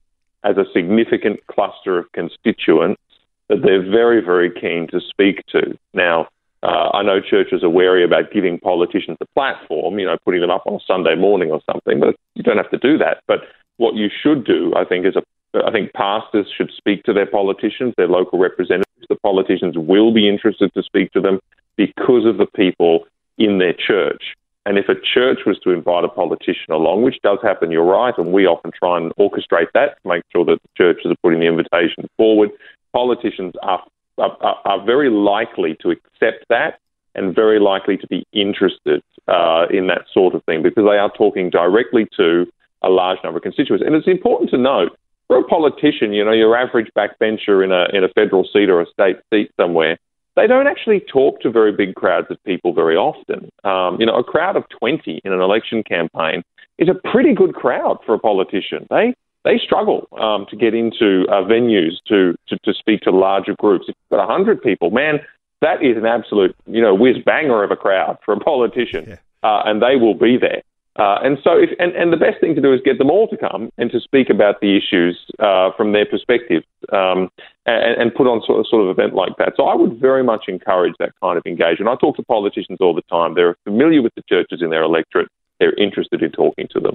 as 0.46 0.56
a 0.56 0.63
significant 0.74 1.46
cluster 1.48 1.98
of 1.98 2.10
constituents 2.13 3.01
that 3.50 3.62
they're 3.62 3.84
very, 3.84 4.22
very 4.24 4.50
keen 4.50 4.88
to 4.92 5.01
speak 5.01 5.46
to. 5.48 5.77
Now, 5.94 6.27
uh, 6.65 6.89
I 6.93 7.03
know 7.03 7.22
churches 7.22 7.63
are 7.63 7.69
wary 7.69 8.03
about 8.03 8.31
giving 8.34 8.60
politicians 8.60 9.17
a 9.22 9.25
platform, 9.36 10.00
you 10.00 10.05
know, 10.05 10.17
putting 10.25 10.41
them 10.41 10.50
up 10.50 10.63
on 10.65 10.74
a 10.74 10.79
Sunday 10.88 11.15
morning 11.15 11.51
or 11.51 11.62
something, 11.72 12.00
but 12.00 12.15
you 12.34 12.41
don't 12.41 12.57
have 12.57 12.72
to 12.72 12.79
do 12.79 12.98
that. 12.98 13.22
But 13.27 13.41
what 13.77 13.93
you 13.93 14.10
should 14.10 14.45
do, 14.45 14.74
I 14.75 14.84
think, 14.84 15.05
is 15.05 15.15
a 15.15 15.24
I 15.65 15.72
think 15.72 15.93
pastors 15.93 16.48
should 16.57 16.72
speak 16.75 17.03
to 17.03 17.13
their 17.13 17.27
politicians, 17.27 17.93
their 17.95 18.10
local 18.10 18.39
representatives. 18.39 19.05
The 19.07 19.15
politicians 19.15 19.75
will 19.77 20.13
be 20.13 20.27
interested 20.27 20.74
to 20.74 20.84
speak 20.84 21.12
to 21.13 21.22
them 21.22 21.39
because 21.77 22.25
of 22.25 22.38
the 22.38 22.48
people 22.48 23.05
in 23.38 23.60
their 23.60 23.74
church. 23.74 24.36
And 24.65 24.77
if 24.77 24.89
a 24.89 24.95
church 24.95 25.41
was 25.45 25.60
to 25.60 25.72
invite 25.72 26.03
a 26.03 26.10
politician 26.10 26.72
along, 26.72 27.03
which 27.03 27.22
does 27.22 27.38
happen, 27.43 27.72
you're 27.72 27.86
right, 27.86 28.17
and 28.17 28.34
we 28.34 28.48
often 28.48 28.72
try 28.72 28.98
and 28.98 29.13
orchestrate 29.15 29.72
that 29.75 30.01
to 30.01 30.10
make 30.10 30.24
sure 30.34 30.43
that 30.43 30.60
the 30.62 30.69
churches 30.75 31.12
are 31.12 31.22
putting 31.22 31.39
the 31.39 31.45
invitation 31.45 32.10
forward, 32.17 32.50
politicians 32.91 33.53
are, 33.62 33.84
are, 34.17 34.57
are 34.65 34.86
very 34.86 35.10
likely 35.10 35.75
to 35.81 35.91
accept 35.91 36.45
that 36.50 36.79
and 37.15 37.34
very 37.34 37.60
likely 37.60 37.98
to 37.98 38.07
be 38.07 38.25
interested 38.34 39.01
uh, 39.27 39.65
in 39.69 39.88
that 39.88 40.03
sort 40.13 40.36
of 40.36 40.43
thing 40.43 40.62
because 40.62 40.86
they 40.86 40.98
are 40.98 41.12
talking 41.12 41.50
directly 41.50 42.07
to 42.17 42.45
a 42.81 42.89
large 42.89 43.17
number 43.24 43.38
of 43.38 43.43
constituents. 43.43 43.84
And 43.86 43.95
it's 43.95 44.07
important 44.07 44.50
to 44.51 44.57
note 44.57 44.98
for 45.27 45.38
a 45.38 45.43
politician, 45.43 46.13
you 46.13 46.24
know, 46.24 46.31
your 46.31 46.55
average 46.55 46.91
backbencher 46.95 47.63
in 47.63 47.72
a 47.72 47.88
in 47.95 48.03
a 48.03 48.10
federal 48.10 48.43
seat 48.43 48.69
or 48.69 48.81
a 48.81 48.86
state 48.86 49.17
seat 49.34 49.51
somewhere, 49.60 49.98
they 50.36 50.48
don't 50.48 50.67
actually 50.67 51.00
talk 51.00 51.41
to 51.41 51.50
very 51.50 51.72
big 51.72 51.95
crowds 51.95 52.27
of 52.29 52.38
people 52.43 52.74
very 52.74 52.95
often. 52.95 53.50
Um, 53.63 53.98
you 54.00 54.05
know, 54.05 54.17
a 54.17 54.24
crowd 54.24 54.55
of 54.55 54.65
20 54.69 55.22
in 55.24 55.31
an 55.31 55.41
election 55.41 55.84
campaign 55.84 56.43
is 56.77 56.89
a 56.89 57.10
pretty 57.10 57.34
good 57.34 57.55
crowd 57.55 58.00
for 58.05 58.13
a 58.13 58.19
politician. 58.19 58.86
They 58.89 59.15
they 59.45 59.57
struggle 59.63 60.07
um, 60.19 60.45
to 60.49 60.57
get 60.57 60.73
into 60.73 61.25
uh, 61.29 61.43
venues 61.43 61.93
to, 62.07 62.35
to, 62.49 62.57
to 62.65 62.73
speak 62.73 63.01
to 63.01 63.11
larger 63.11 63.55
groups. 63.57 63.85
If 63.87 63.95
you've 63.95 64.17
got 64.17 64.27
100 64.27 64.61
people, 64.61 64.89
man, 64.89 65.19
that 65.61 65.81
is 65.81 65.95
an 65.95 66.05
absolute, 66.05 66.55
you 66.65 66.81
know, 66.81 66.93
whiz 66.93 67.17
banger 67.23 67.63
of 67.63 67.71
a 67.71 67.75
crowd 67.75 68.17
for 68.25 68.33
a 68.33 68.39
politician, 68.39 69.05
yeah. 69.07 69.17
uh, 69.43 69.61
and 69.65 69.81
they 69.81 69.95
will 69.95 70.15
be 70.15 70.37
there. 70.37 70.61
Uh, 70.97 71.19
and 71.23 71.37
so, 71.43 71.57
if, 71.57 71.69
and, 71.77 71.91
and 71.93 72.11
the 72.11 72.17
best 72.17 72.39
thing 72.39 72.55
to 72.55 72.61
do 72.61 72.73
is 72.73 72.79
get 72.85 72.97
them 72.97 73.11
all 73.11 73.27
to 73.27 73.35
come 73.35 73.69
and 73.77 73.91
to 73.91 73.99
speak 73.99 74.29
about 74.29 74.61
the 74.61 74.77
issues 74.77 75.19
uh, 75.39 75.69
from 75.75 75.91
their 75.91 76.05
perspective, 76.05 76.63
um, 76.93 77.29
and, 77.65 78.01
and, 78.01 78.15
put 78.15 78.27
on 78.27 78.41
sort 78.45 78.61
of, 78.61 78.67
sort 78.67 78.81
of 78.81 78.89
event 78.89 79.13
like 79.13 79.33
that. 79.37 79.53
So, 79.57 79.65
I 79.65 79.75
would 79.75 79.99
very 79.99 80.23
much 80.23 80.45
encourage 80.47 80.93
that 80.99 81.11
kind 81.21 81.37
of 81.37 81.45
engagement. 81.45 81.89
I 81.89 81.95
talk 81.95 82.15
to 82.15 82.23
politicians 82.23 82.77
all 82.79 82.95
the 82.95 83.01
time. 83.11 83.35
They're 83.35 83.57
familiar 83.65 84.01
with 84.01 84.15
the 84.15 84.23
churches 84.29 84.61
in 84.61 84.69
their 84.69 84.83
electorate. 84.83 85.27
They're 85.59 85.75
interested 85.75 86.23
in 86.23 86.31
talking 86.31 86.69
to 86.71 86.79
them. 86.79 86.93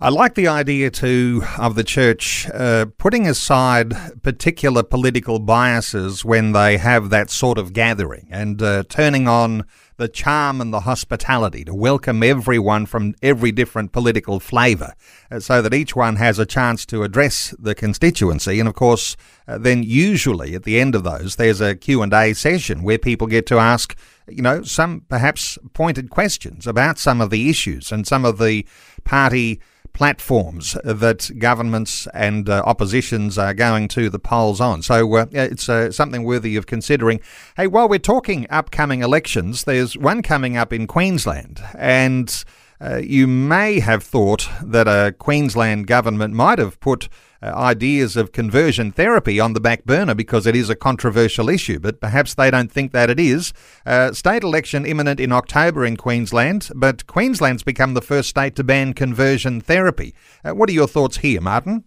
I 0.00 0.08
like 0.08 0.34
the 0.34 0.48
idea 0.48 0.90
too 0.90 1.44
of 1.56 1.76
the 1.76 1.84
church 1.84 2.50
uh, 2.52 2.86
putting 2.98 3.28
aside 3.28 3.94
particular 4.24 4.82
political 4.82 5.38
biases 5.38 6.24
when 6.24 6.50
they 6.50 6.78
have 6.78 7.10
that 7.10 7.30
sort 7.30 7.58
of 7.58 7.72
gathering 7.72 8.26
and 8.28 8.60
uh, 8.60 8.82
turning 8.88 9.28
on 9.28 9.64
the 9.96 10.08
charm 10.08 10.60
and 10.60 10.72
the 10.74 10.80
hospitality 10.80 11.64
to 11.64 11.72
welcome 11.72 12.24
everyone 12.24 12.86
from 12.86 13.14
every 13.22 13.52
different 13.52 13.92
political 13.92 14.40
flavour 14.40 14.94
uh, 15.30 15.38
so 15.38 15.62
that 15.62 15.72
each 15.72 15.94
one 15.94 16.16
has 16.16 16.40
a 16.40 16.46
chance 16.46 16.84
to 16.86 17.04
address 17.04 17.54
the 17.56 17.76
constituency. 17.76 18.58
And 18.58 18.68
of 18.68 18.74
course 18.74 19.16
uh, 19.46 19.58
then 19.58 19.84
usually 19.84 20.56
at 20.56 20.64
the 20.64 20.80
end 20.80 20.96
of 20.96 21.04
those 21.04 21.36
there's 21.36 21.60
a 21.60 21.76
Q&A 21.76 22.34
session 22.34 22.82
where 22.82 22.98
people 22.98 23.28
get 23.28 23.46
to 23.46 23.58
ask 23.58 23.96
you 24.26 24.42
know 24.42 24.62
some 24.62 25.02
perhaps 25.08 25.56
pointed 25.72 26.10
questions 26.10 26.66
about 26.66 26.98
some 26.98 27.20
of 27.20 27.30
the 27.30 27.48
issues 27.48 27.92
and 27.92 28.08
some 28.08 28.24
of 28.24 28.38
the 28.38 28.66
party 29.04 29.60
platforms 29.94 30.76
that 30.84 31.30
governments 31.38 32.06
and 32.12 32.48
uh, 32.48 32.62
oppositions 32.66 33.38
are 33.38 33.54
going 33.54 33.88
to 33.88 34.10
the 34.10 34.18
polls 34.18 34.60
on. 34.60 34.82
So 34.82 35.14
uh, 35.14 35.26
it's 35.32 35.68
uh, 35.68 35.90
something 35.90 36.24
worthy 36.24 36.56
of 36.56 36.66
considering. 36.66 37.20
Hey, 37.56 37.66
while 37.68 37.88
we're 37.88 37.98
talking 37.98 38.46
upcoming 38.50 39.02
elections, 39.02 39.64
there's 39.64 39.96
one 39.96 40.20
coming 40.20 40.56
up 40.56 40.72
in 40.72 40.86
Queensland, 40.86 41.62
and 41.78 42.44
uh, 42.80 42.96
you 42.96 43.26
may 43.26 43.80
have 43.80 44.02
thought 44.02 44.48
that 44.62 44.88
a 44.88 45.12
Queensland 45.12 45.86
government 45.86 46.34
might 46.34 46.58
have 46.58 46.78
put 46.80 47.08
ideas 47.54 48.16
of 48.16 48.32
conversion 48.32 48.92
therapy 48.92 49.40
on 49.40 49.52
the 49.52 49.60
back 49.60 49.84
burner 49.84 50.14
because 50.14 50.46
it 50.46 50.56
is 50.56 50.70
a 50.70 50.76
controversial 50.76 51.48
issue, 51.48 51.78
but 51.78 52.00
perhaps 52.00 52.34
they 52.34 52.50
don't 52.50 52.70
think 52.70 52.92
that 52.92 53.10
it 53.10 53.20
is. 53.20 53.52
Uh, 53.84 54.12
state 54.12 54.42
election 54.42 54.86
imminent 54.86 55.20
in 55.20 55.32
October 55.32 55.84
in 55.84 55.96
Queensland, 55.96 56.70
but 56.74 57.06
Queensland's 57.06 57.62
become 57.62 57.94
the 57.94 58.02
first 58.02 58.28
state 58.28 58.56
to 58.56 58.64
ban 58.64 58.92
conversion 58.94 59.60
therapy. 59.60 60.14
Uh, 60.44 60.54
what 60.54 60.68
are 60.68 60.72
your 60.72 60.88
thoughts 60.88 61.18
here, 61.18 61.40
Martin? 61.40 61.84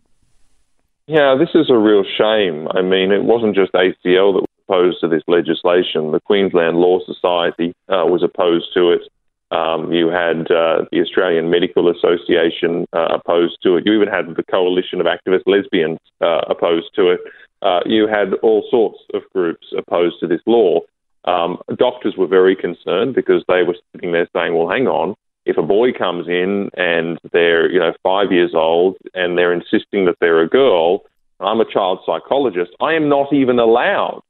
Yeah, 1.07 1.35
this 1.39 1.49
is 1.55 1.69
a 1.69 1.77
real 1.77 2.03
shame. 2.17 2.67
I 2.75 2.81
mean, 2.81 3.11
it 3.11 3.23
wasn't 3.23 3.55
just 3.55 3.71
ACL 3.71 4.33
that 4.33 4.43
was 4.43 4.57
opposed 4.67 4.99
to 4.99 5.07
this 5.07 5.23
legislation. 5.27 6.11
The 6.11 6.19
Queensland 6.19 6.77
Law 6.77 6.99
Society 7.05 7.73
uh, 7.87 8.03
was 8.05 8.23
opposed 8.23 8.73
to 8.73 8.91
it. 8.91 9.01
Um, 9.51 9.93
you 9.93 10.07
had 10.09 10.51
uh, 10.51 10.83
the 10.91 11.01
Australian 11.01 11.49
Medical 11.49 11.89
Association 11.89 12.85
uh, 12.91 13.07
opposed 13.15 13.57
to 13.63 13.77
it. 13.77 13.85
You 13.85 13.93
even 13.93 14.09
had 14.09 14.35
the 14.35 14.43
Coalition 14.43 14.99
of 14.99 15.07
Activist 15.07 15.43
Lesbians 15.45 15.99
uh, 16.19 16.41
opposed 16.49 16.93
to 16.95 17.11
it. 17.11 17.21
Uh, 17.61 17.79
you 17.85 18.07
had 18.07 18.33
all 18.43 18.67
sorts 18.69 18.99
of 19.13 19.21
groups 19.33 19.67
opposed 19.77 20.19
to 20.19 20.27
this 20.27 20.41
law. 20.45 20.81
Um, 21.25 21.59
doctors 21.77 22.15
were 22.17 22.27
very 22.27 22.55
concerned 22.55 23.15
because 23.15 23.43
they 23.47 23.63
were 23.63 23.75
sitting 23.93 24.11
there 24.11 24.27
saying, 24.33 24.53
"Well, 24.53 24.69
hang 24.69 24.87
on. 24.87 25.15
If 25.45 25.57
a 25.57 25.63
boy 25.63 25.93
comes 25.93 26.27
in 26.27 26.69
and 26.75 27.17
they're 27.31 27.71
you 27.71 27.79
know 27.79 27.93
five 28.03 28.31
years 28.31 28.51
old 28.53 28.97
and 29.13 29.37
they're 29.37 29.53
insisting 29.53 30.05
that 30.05 30.17
they're 30.19 30.41
a 30.41 30.49
girl, 30.49 31.03
I'm 31.39 31.61
a 31.61 31.71
child 31.71 31.99
psychologist. 32.05 32.71
I 32.81 32.93
am 32.93 33.07
not 33.07 33.31
even 33.31 33.59
allowed 33.59 34.21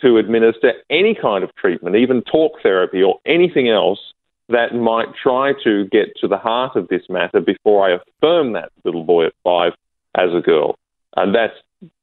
to 0.00 0.18
administer 0.18 0.72
any 0.90 1.14
kind 1.14 1.44
of 1.44 1.54
treatment, 1.54 1.96
even 1.96 2.22
talk 2.22 2.60
therapy 2.60 3.04
or 3.04 3.20
anything 3.24 3.68
else." 3.68 4.00
That 4.48 4.74
might 4.74 5.08
try 5.20 5.52
to 5.64 5.86
get 5.90 6.16
to 6.20 6.28
the 6.28 6.36
heart 6.36 6.76
of 6.76 6.88
this 6.88 7.02
matter 7.08 7.40
before 7.40 7.88
I 7.88 7.96
affirm 7.96 8.52
that 8.52 8.70
little 8.84 9.04
boy 9.04 9.26
at 9.26 9.32
five 9.42 9.72
as 10.16 10.30
a 10.34 10.40
girl. 10.40 10.76
And 11.16 11.34
that's 11.34 11.54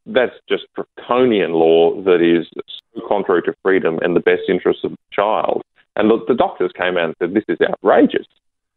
that's 0.06 0.34
just 0.50 0.64
draconian 0.76 1.54
law 1.54 2.02
that 2.04 2.22
is 2.22 2.48
so 2.96 3.02
contrary 3.08 3.44
to 3.44 3.54
freedom 3.62 4.00
and 4.02 4.16
the 4.16 4.20
best 4.20 4.42
interests 4.50 4.84
of 4.84 4.92
the 4.92 4.98
child. 5.12 5.62
And 5.96 6.10
the, 6.10 6.18
the 6.28 6.34
doctors 6.34 6.72
came 6.76 6.98
out 6.98 7.06
and 7.06 7.16
said 7.20 7.34
this 7.34 7.44
is 7.48 7.60
outrageous. 7.62 8.26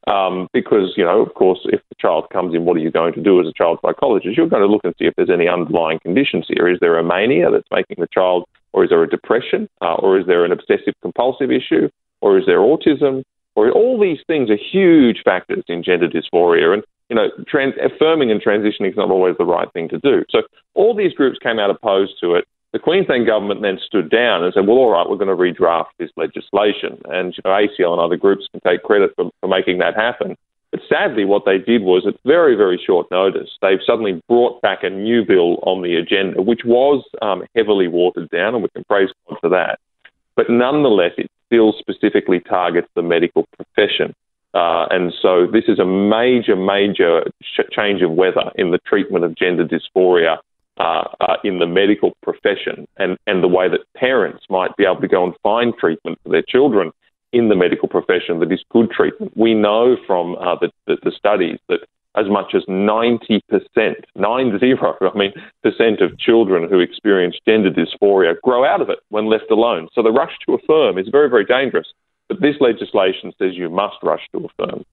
Um, 0.07 0.49
because, 0.53 0.93
you 0.99 1.05
know, 1.05 1.23
of 1.23 1.33
course, 1.33 1.61
if 1.65 1.81
the 1.89 1.95
child 1.99 2.29
comes 2.31 2.55
in, 2.55 2.67
what 2.67 2.77
are 2.77 2.81
you 2.81 2.91
going 2.91 3.15
to 3.15 3.23
do 3.23 3.41
as 3.41 3.47
a 3.47 3.55
child 3.57 3.79
psychologist? 3.81 4.37
You're 4.37 4.51
going 4.51 4.61
to 4.61 4.69
look 4.69 4.85
and 4.85 4.95
see 4.99 5.07
if 5.07 5.15
there's 5.17 5.31
any 5.31 5.49
underlying 5.49 5.99
conditions 6.01 6.45
here. 6.47 6.69
Is 6.69 6.79
there 6.81 6.99
a 6.99 7.03
mania 7.03 7.51
that's 7.51 7.67
making 7.71 7.97
the 7.99 8.09
child, 8.13 8.45
or 8.75 8.85
is 8.85 8.91
there 8.91 9.03
a 9.03 9.09
depression, 9.09 9.67
uh, 9.81 9.95
or 9.95 10.19
is 10.19 10.27
there 10.27 10.45
an 10.45 10.53
obsessive 10.53 10.93
compulsive 11.01 11.51
issue, 11.51 11.89
or 12.21 12.37
is 12.37 12.45
there 12.45 12.59
autism, 12.59 13.25
or 13.55 13.71
all 13.71 14.01
these 14.01 14.19
things 14.27 14.51
are 14.51 14.57
huge 14.57 15.23
factors 15.25 15.65
in 15.69 15.83
gender 15.83 16.09
dysphoria. 16.09 16.75
And 16.75 16.83
you 17.09 17.17
know, 17.17 17.29
trans- 17.47 17.75
affirming 17.83 18.31
and 18.31 18.43
transitioning 18.43 18.91
is 18.91 18.97
not 18.97 19.11
always 19.11 19.37
the 19.39 19.45
right 19.45 19.71
thing 19.73 19.89
to 19.91 19.99
do. 19.99 20.25
So 20.31 20.43
all 20.75 20.95
these 20.95 21.13
groups 21.13 21.39
came 21.39 21.59
out 21.59 21.71
opposed 21.71 22.15
to 22.23 22.35
it. 22.35 22.47
The 22.73 22.79
Queensland 22.79 23.27
government 23.27 23.63
then 23.63 23.79
stood 23.87 24.11
down 24.11 24.43
and 24.43 24.53
said, 24.53 24.67
well, 24.67 24.79
all 24.79 24.91
right, 24.91 25.09
we're 25.09 25.17
going 25.17 25.29
to 25.29 25.37
redraft 25.37 25.95
this 25.99 26.11
legislation. 26.17 27.01
And 27.05 27.35
you 27.37 27.43
know, 27.45 27.51
ACL 27.51 27.93
and 27.93 28.01
other 28.01 28.17
groups 28.17 28.49
can 28.51 28.61
take 28.61 28.83
credit 28.83 29.13
for, 29.15 29.31
for 29.41 29.49
making 29.49 29.79
that 29.79 29.95
happen. 29.95 30.37
But 30.73 30.81
sadly, 30.89 31.25
what 31.25 31.45
they 31.45 31.59
did 31.59 31.83
was, 31.83 32.05
at 32.05 32.17
very, 32.25 32.57
very 32.57 32.83
short 32.85 33.09
notice, 33.13 33.49
they've 33.63 33.79
suddenly 33.87 34.21
brought 34.29 34.61
back 34.61 34.83
a 34.83 34.91
new 34.91 35.25
bill 35.25 35.59
on 35.63 35.83
the 35.83 35.95
agenda, 35.95 36.43
which 36.43 36.63
was 36.65 37.05
um, 37.23 37.45
heavily 37.55 37.87
watered 37.87 38.29
down, 38.31 38.55
and 38.55 38.63
we 38.65 38.69
can 38.71 38.83
praise 38.83 39.11
God 39.29 39.39
for 39.41 39.51
that. 39.51 39.79
But 40.35 40.51
nonetheless, 40.51 41.13
it 41.17 41.31
still 41.55 41.73
specifically 41.79 42.41
targets 42.41 42.89
the 42.95 43.03
medical 43.03 43.47
profession. 43.57 44.15
Uh, 44.55 44.87
and 44.91 45.13
so 45.21 45.47
this 45.47 45.65
is 45.69 45.79
a 45.79 45.85
major, 45.85 46.57
major 46.57 47.25
change 47.73 48.03
of 48.03 48.11
weather 48.11 48.51
in 48.57 48.71
the 48.71 48.79
treatment 48.87 49.25
of 49.25 49.35
gender 49.37 49.67
dysphoria 49.67 50.39
uh, 50.79 51.05
uh, 51.21 51.37
in 51.45 51.59
the 51.59 51.67
medical 51.67 52.13
profession 52.23 52.87
and, 52.97 53.17
and 53.27 53.43
the 53.43 53.49
way 53.49 53.69
that 53.69 53.81
parents 53.97 54.45
might 54.51 54.77
be 54.77 54.85
able 54.85 55.01
to 55.01 55.09
go 55.09 55.25
and 55.25 55.35
find 55.43 55.75
treatment 55.79 56.19
for 56.23 56.31
their 56.31 56.43
children 56.49 56.91
in 57.33 57.49
the 57.49 57.57
medical 57.57 57.89
profession 57.89 58.39
that 58.39 58.53
is 58.53 58.63
good 58.71 58.91
treatment. 58.91 59.37
We 59.37 59.55
know 59.55 59.97
from 60.07 60.37
uh, 60.37 60.57
the, 60.61 60.71
the, 60.87 60.97
the, 61.03 61.13
studies 61.13 61.59
that 61.69 61.81
as 62.17 62.29
much 62.29 62.55
as 62.55 62.63
90%, 62.65 63.41
nine 64.15 64.59
zero, 64.59 64.97
I 65.15 65.17
mean, 65.17 65.33
percent 65.63 66.01
of 66.01 66.19
children 66.19 66.69
who 66.69 66.81
experience 66.81 67.37
gender 67.47 67.71
dysphoria 67.71 68.41
grow 68.43 68.65
out 68.65 68.81
of 68.81 68.91
it 68.91 68.99
when 69.09 69.27
left 69.27 69.51
alone. 69.51 69.89
So 69.95 70.03
the 70.03 70.13
rush 70.13 70.33
to 70.47 70.55
affirm 70.55 70.99
is 70.99 71.09
very, 71.09 71.29
very 71.29 71.45
dangerous. 71.45 71.89
But 72.29 72.41
this 72.41 72.57
legislation 72.61 73.33
says 73.39 73.55
you 73.55 73.69
must 73.69 73.97
rush 74.03 74.23
to 74.33 74.47
affirm. 74.47 74.85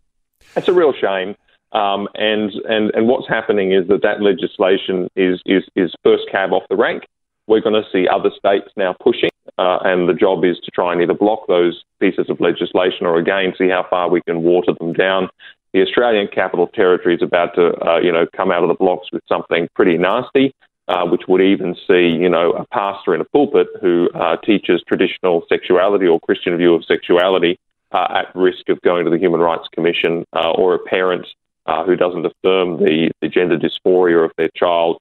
It's 0.55 0.67
a 0.67 0.73
real 0.73 0.93
shame. 0.93 1.35
Um, 1.71 2.09
and, 2.15 2.51
and, 2.67 2.91
and 2.93 3.07
what's 3.07 3.29
happening 3.29 3.71
is 3.71 3.87
that 3.87 4.01
that 4.01 4.21
legislation 4.21 5.09
is, 5.15 5.41
is, 5.45 5.63
is 5.75 5.93
first 6.03 6.23
cab 6.29 6.51
off 6.51 6.63
the 6.69 6.75
rank. 6.75 7.03
We're 7.47 7.61
going 7.61 7.81
to 7.81 7.89
see 7.91 8.07
other 8.07 8.29
states 8.37 8.69
now 8.75 8.93
pushing, 9.01 9.29
uh, 9.57 9.79
and 9.83 10.07
the 10.07 10.13
job 10.13 10.43
is 10.43 10.57
to 10.63 10.71
try 10.71 10.93
and 10.93 11.01
either 11.01 11.13
block 11.13 11.47
those 11.47 11.83
pieces 11.99 12.29
of 12.29 12.39
legislation 12.39 13.05
or 13.05 13.17
again 13.17 13.53
see 13.57 13.69
how 13.69 13.85
far 13.89 14.09
we 14.09 14.21
can 14.21 14.43
water 14.43 14.73
them 14.79 14.93
down. 14.93 15.29
The 15.73 15.81
Australian 15.81 16.27
Capital 16.27 16.67
Territory 16.67 17.15
is 17.15 17.21
about 17.21 17.55
to, 17.55 17.71
uh, 17.85 17.99
you 17.99 18.11
know, 18.11 18.25
come 18.35 18.51
out 18.51 18.63
of 18.63 18.69
the 18.69 18.75
blocks 18.75 19.07
with 19.11 19.23
something 19.27 19.69
pretty 19.75 19.97
nasty 19.97 20.53
uh, 20.91 21.05
which 21.05 21.21
would 21.27 21.41
even 21.41 21.75
see, 21.87 22.07
you 22.19 22.29
know, 22.29 22.51
a 22.51 22.65
pastor 22.67 23.15
in 23.15 23.21
a 23.21 23.25
pulpit 23.25 23.67
who 23.81 24.09
uh, 24.13 24.35
teaches 24.37 24.83
traditional 24.87 25.43
sexuality 25.47 26.05
or 26.05 26.19
Christian 26.19 26.57
view 26.57 26.73
of 26.73 26.83
sexuality 26.85 27.57
uh, 27.93 28.07
at 28.09 28.35
risk 28.35 28.67
of 28.67 28.81
going 28.81 29.05
to 29.05 29.11
the 29.11 29.17
Human 29.17 29.39
Rights 29.39 29.67
Commission, 29.73 30.25
uh, 30.33 30.51
or 30.51 30.75
a 30.75 30.79
parent 30.79 31.25
uh, 31.65 31.85
who 31.85 31.95
doesn't 31.95 32.25
affirm 32.25 32.77
the, 32.77 33.11
the, 33.21 33.29
gender 33.29 33.57
dysphoria 33.57 34.25
of 34.25 34.31
their 34.37 34.49
child 34.55 34.97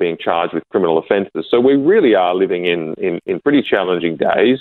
being 0.00 0.16
charged 0.18 0.54
with 0.54 0.64
criminal 0.70 0.98
offences. 0.98 1.46
So 1.48 1.60
we 1.60 1.74
really 1.74 2.14
are 2.16 2.34
living 2.34 2.66
in, 2.66 2.94
in, 2.94 3.20
in 3.26 3.40
pretty 3.40 3.62
challenging 3.62 4.16
days. 4.16 4.58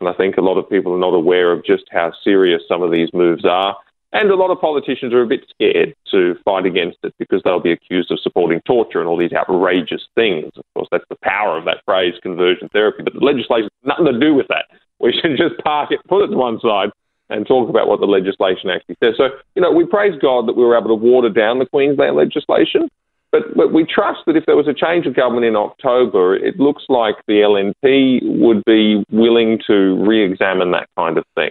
And 0.00 0.08
I 0.08 0.12
think 0.12 0.36
a 0.36 0.42
lot 0.42 0.58
of 0.58 0.68
people 0.68 0.92
are 0.94 0.98
not 0.98 1.14
aware 1.14 1.52
of 1.52 1.64
just 1.64 1.84
how 1.90 2.12
serious 2.22 2.62
some 2.68 2.82
of 2.82 2.90
these 2.90 3.08
moves 3.14 3.44
are. 3.46 3.76
And 4.12 4.30
a 4.30 4.34
lot 4.34 4.50
of 4.50 4.60
politicians 4.60 5.14
are 5.14 5.22
a 5.22 5.26
bit 5.26 5.46
scared 5.48 5.94
to 6.10 6.34
fight 6.44 6.66
against 6.66 6.98
it 7.04 7.14
because 7.18 7.40
they'll 7.44 7.62
be 7.62 7.70
accused 7.70 8.10
of 8.10 8.18
supporting 8.20 8.60
torture 8.66 8.98
and 8.98 9.08
all 9.08 9.16
these 9.16 9.32
outrageous 9.32 10.02
things. 10.16 10.50
Of 10.56 10.64
course, 10.74 10.88
that's 10.90 11.04
the 11.08 11.16
power 11.22 11.56
of 11.56 11.64
that 11.66 11.84
phrase, 11.84 12.14
conversion 12.20 12.68
therapy. 12.72 13.04
But 13.04 13.14
the 13.14 13.24
legislation 13.24 13.70
has 13.70 13.86
nothing 13.86 14.12
to 14.12 14.18
do 14.18 14.34
with 14.34 14.48
that. 14.48 14.66
We 14.98 15.12
should 15.22 15.38
just 15.38 15.62
park 15.62 15.92
it, 15.92 16.00
put 16.08 16.24
it 16.24 16.28
to 16.28 16.36
one 16.36 16.58
side, 16.60 16.90
and 17.30 17.46
talk 17.46 17.70
about 17.70 17.86
what 17.86 18.00
the 18.00 18.06
legislation 18.06 18.70
actually 18.70 18.96
says. 19.02 19.14
So, 19.16 19.28
you 19.54 19.62
know, 19.62 19.70
we 19.70 19.86
praise 19.86 20.18
God 20.20 20.48
that 20.48 20.56
we 20.56 20.64
were 20.64 20.76
able 20.76 20.88
to 20.88 20.94
water 20.94 21.30
down 21.30 21.60
the 21.60 21.66
Queensland 21.66 22.16
legislation. 22.16 22.88
But, 23.30 23.54
but 23.56 23.72
we 23.72 23.86
trust 23.86 24.26
that 24.26 24.36
if 24.36 24.44
there 24.46 24.56
was 24.56 24.66
a 24.66 24.74
change 24.74 25.06
of 25.06 25.14
government 25.14 25.46
in 25.46 25.54
October, 25.54 26.34
it 26.34 26.58
looks 26.58 26.82
like 26.88 27.14
the 27.28 27.34
LNP 27.34 28.40
would 28.40 28.64
be 28.64 29.04
willing 29.12 29.60
to 29.68 30.04
re 30.04 30.24
examine 30.24 30.72
that 30.72 30.88
kind 30.96 31.16
of 31.16 31.24
thing. 31.36 31.50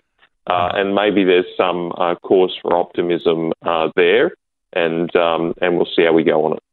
Uh, 0.50 0.70
and 0.74 0.96
maybe 0.96 1.24
there's 1.24 1.46
some 1.56 1.92
uh, 1.98 2.16
cause 2.16 2.58
for 2.62 2.76
optimism 2.76 3.54
uh, 3.66 3.90
there, 3.96 4.32
and 4.74 5.16
um, 5.16 5.54
and 5.62 5.78
we'll 5.78 5.88
see 5.96 6.04
how 6.04 6.12
we 6.12 6.24
go 6.24 6.46
on 6.46 6.54
it. 6.54 6.64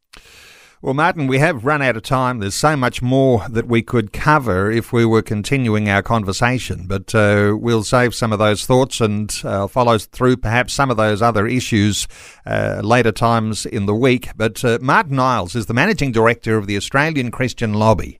Well, 0.81 0.93
Martin, 0.93 1.25
we 1.25 1.39
have 1.39 1.65
run 1.65 1.81
out 1.81 1.97
of 1.97 2.03
time. 2.03 2.39
There's 2.39 2.55
so 2.55 2.75
much 2.77 3.01
more 3.01 3.45
that 3.49 3.67
we 3.67 3.81
could 3.81 4.13
cover 4.13 4.71
if 4.71 4.93
we 4.93 5.05
were 5.05 5.23
continuing 5.23 5.89
our 5.89 6.03
conversation, 6.03 6.85
but 6.87 7.13
uh, 7.15 7.55
we'll 7.59 7.83
save 7.83 8.13
some 8.13 8.31
of 8.31 8.37
those 8.37 8.65
thoughts 8.65 9.01
and 9.01 9.33
uh, 9.43 9.67
follow 9.67 9.97
through 9.97 10.37
perhaps 10.37 10.73
some 10.73 10.91
of 10.91 10.97
those 10.97 11.21
other 11.21 11.47
issues 11.47 12.07
uh, 12.45 12.81
later 12.83 13.11
times 13.11 13.65
in 13.65 13.87
the 13.87 13.95
week. 13.95 14.29
But 14.35 14.63
Martin 14.81 15.19
Iles 15.19 15.55
is 15.55 15.65
the 15.65 15.73
Managing 15.73 16.11
Director 16.11 16.57
of 16.57 16.67
the 16.67 16.77
Australian 16.77 17.31
Christian 17.31 17.73
Lobby. 17.73 18.19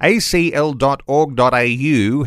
ACL.org.au 0.00 1.56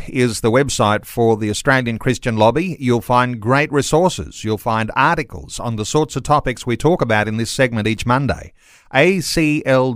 is 0.10 0.42
the 0.42 0.52
website 0.52 1.06
for 1.06 1.38
the 1.38 1.50
Australian 1.50 1.98
Christian 1.98 2.36
Lobby. 2.36 2.76
You'll 2.82 3.00
find 3.00 3.40
great 3.40 3.72
resources. 3.72 4.44
You'll 4.44 4.58
find 4.58 4.92
articles 4.94 5.58
on 5.58 5.78
the 5.78 5.86
sorts 5.86 6.18
of 6.18 6.24
topics 6.24 6.66
we 6.66 6.76
talk 6.76 7.02
about 7.02 7.30
in 7.30 7.38
this 7.38 7.50
segment 7.50 7.88
each 7.88 8.06
Monday. 8.06 8.52
ACL.org.au, 8.94 9.94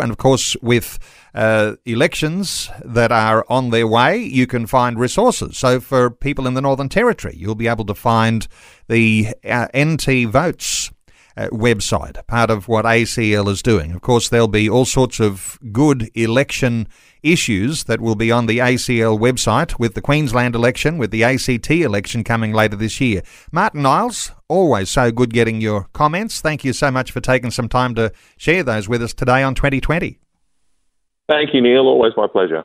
and 0.00 0.10
of 0.12 0.16
course, 0.16 0.56
with 0.62 1.00
uh, 1.34 1.74
elections 1.84 2.70
that 2.84 3.10
are 3.10 3.44
on 3.48 3.70
their 3.70 3.88
way, 3.88 4.18
you 4.18 4.46
can 4.46 4.68
find 4.68 4.96
resources. 4.96 5.58
So, 5.58 5.80
for 5.80 6.08
people 6.08 6.46
in 6.46 6.54
the 6.54 6.60
Northern 6.60 6.88
Territory, 6.88 7.34
you'll 7.36 7.56
be 7.56 7.66
able 7.66 7.86
to 7.86 7.94
find 7.94 8.46
the 8.86 9.34
uh, 9.44 9.66
NT 9.76 10.28
votes 10.28 10.92
uh, 11.38 11.48
website, 11.50 12.26
part 12.26 12.50
of 12.50 12.66
what 12.66 12.84
ACL 12.84 13.48
is 13.48 13.62
doing. 13.62 13.92
Of 13.92 14.02
course, 14.02 14.28
there'll 14.28 14.48
be 14.48 14.68
all 14.68 14.84
sorts 14.84 15.20
of 15.20 15.58
good 15.72 16.10
election 16.14 16.88
issues 17.22 17.84
that 17.84 18.00
will 18.00 18.14
be 18.14 18.32
on 18.32 18.46
the 18.46 18.58
ACL 18.58 19.18
website 19.18 19.78
with 19.78 19.94
the 19.94 20.00
Queensland 20.00 20.54
election, 20.54 20.98
with 20.98 21.10
the 21.10 21.22
ACT 21.22 21.70
election 21.70 22.24
coming 22.24 22.52
later 22.52 22.76
this 22.76 23.00
year. 23.00 23.22
Martin 23.52 23.86
Iles, 23.86 24.32
always 24.48 24.90
so 24.90 25.12
good 25.12 25.32
getting 25.32 25.60
your 25.60 25.88
comments. 25.92 26.40
Thank 26.40 26.64
you 26.64 26.72
so 26.72 26.90
much 26.90 27.12
for 27.12 27.20
taking 27.20 27.50
some 27.50 27.68
time 27.68 27.94
to 27.94 28.12
share 28.36 28.62
those 28.62 28.88
with 28.88 29.02
us 29.02 29.14
today 29.14 29.42
on 29.42 29.54
2020. 29.54 30.18
Thank 31.28 31.54
you, 31.54 31.60
Neil. 31.60 31.86
Always 31.86 32.14
my 32.16 32.26
pleasure. 32.26 32.64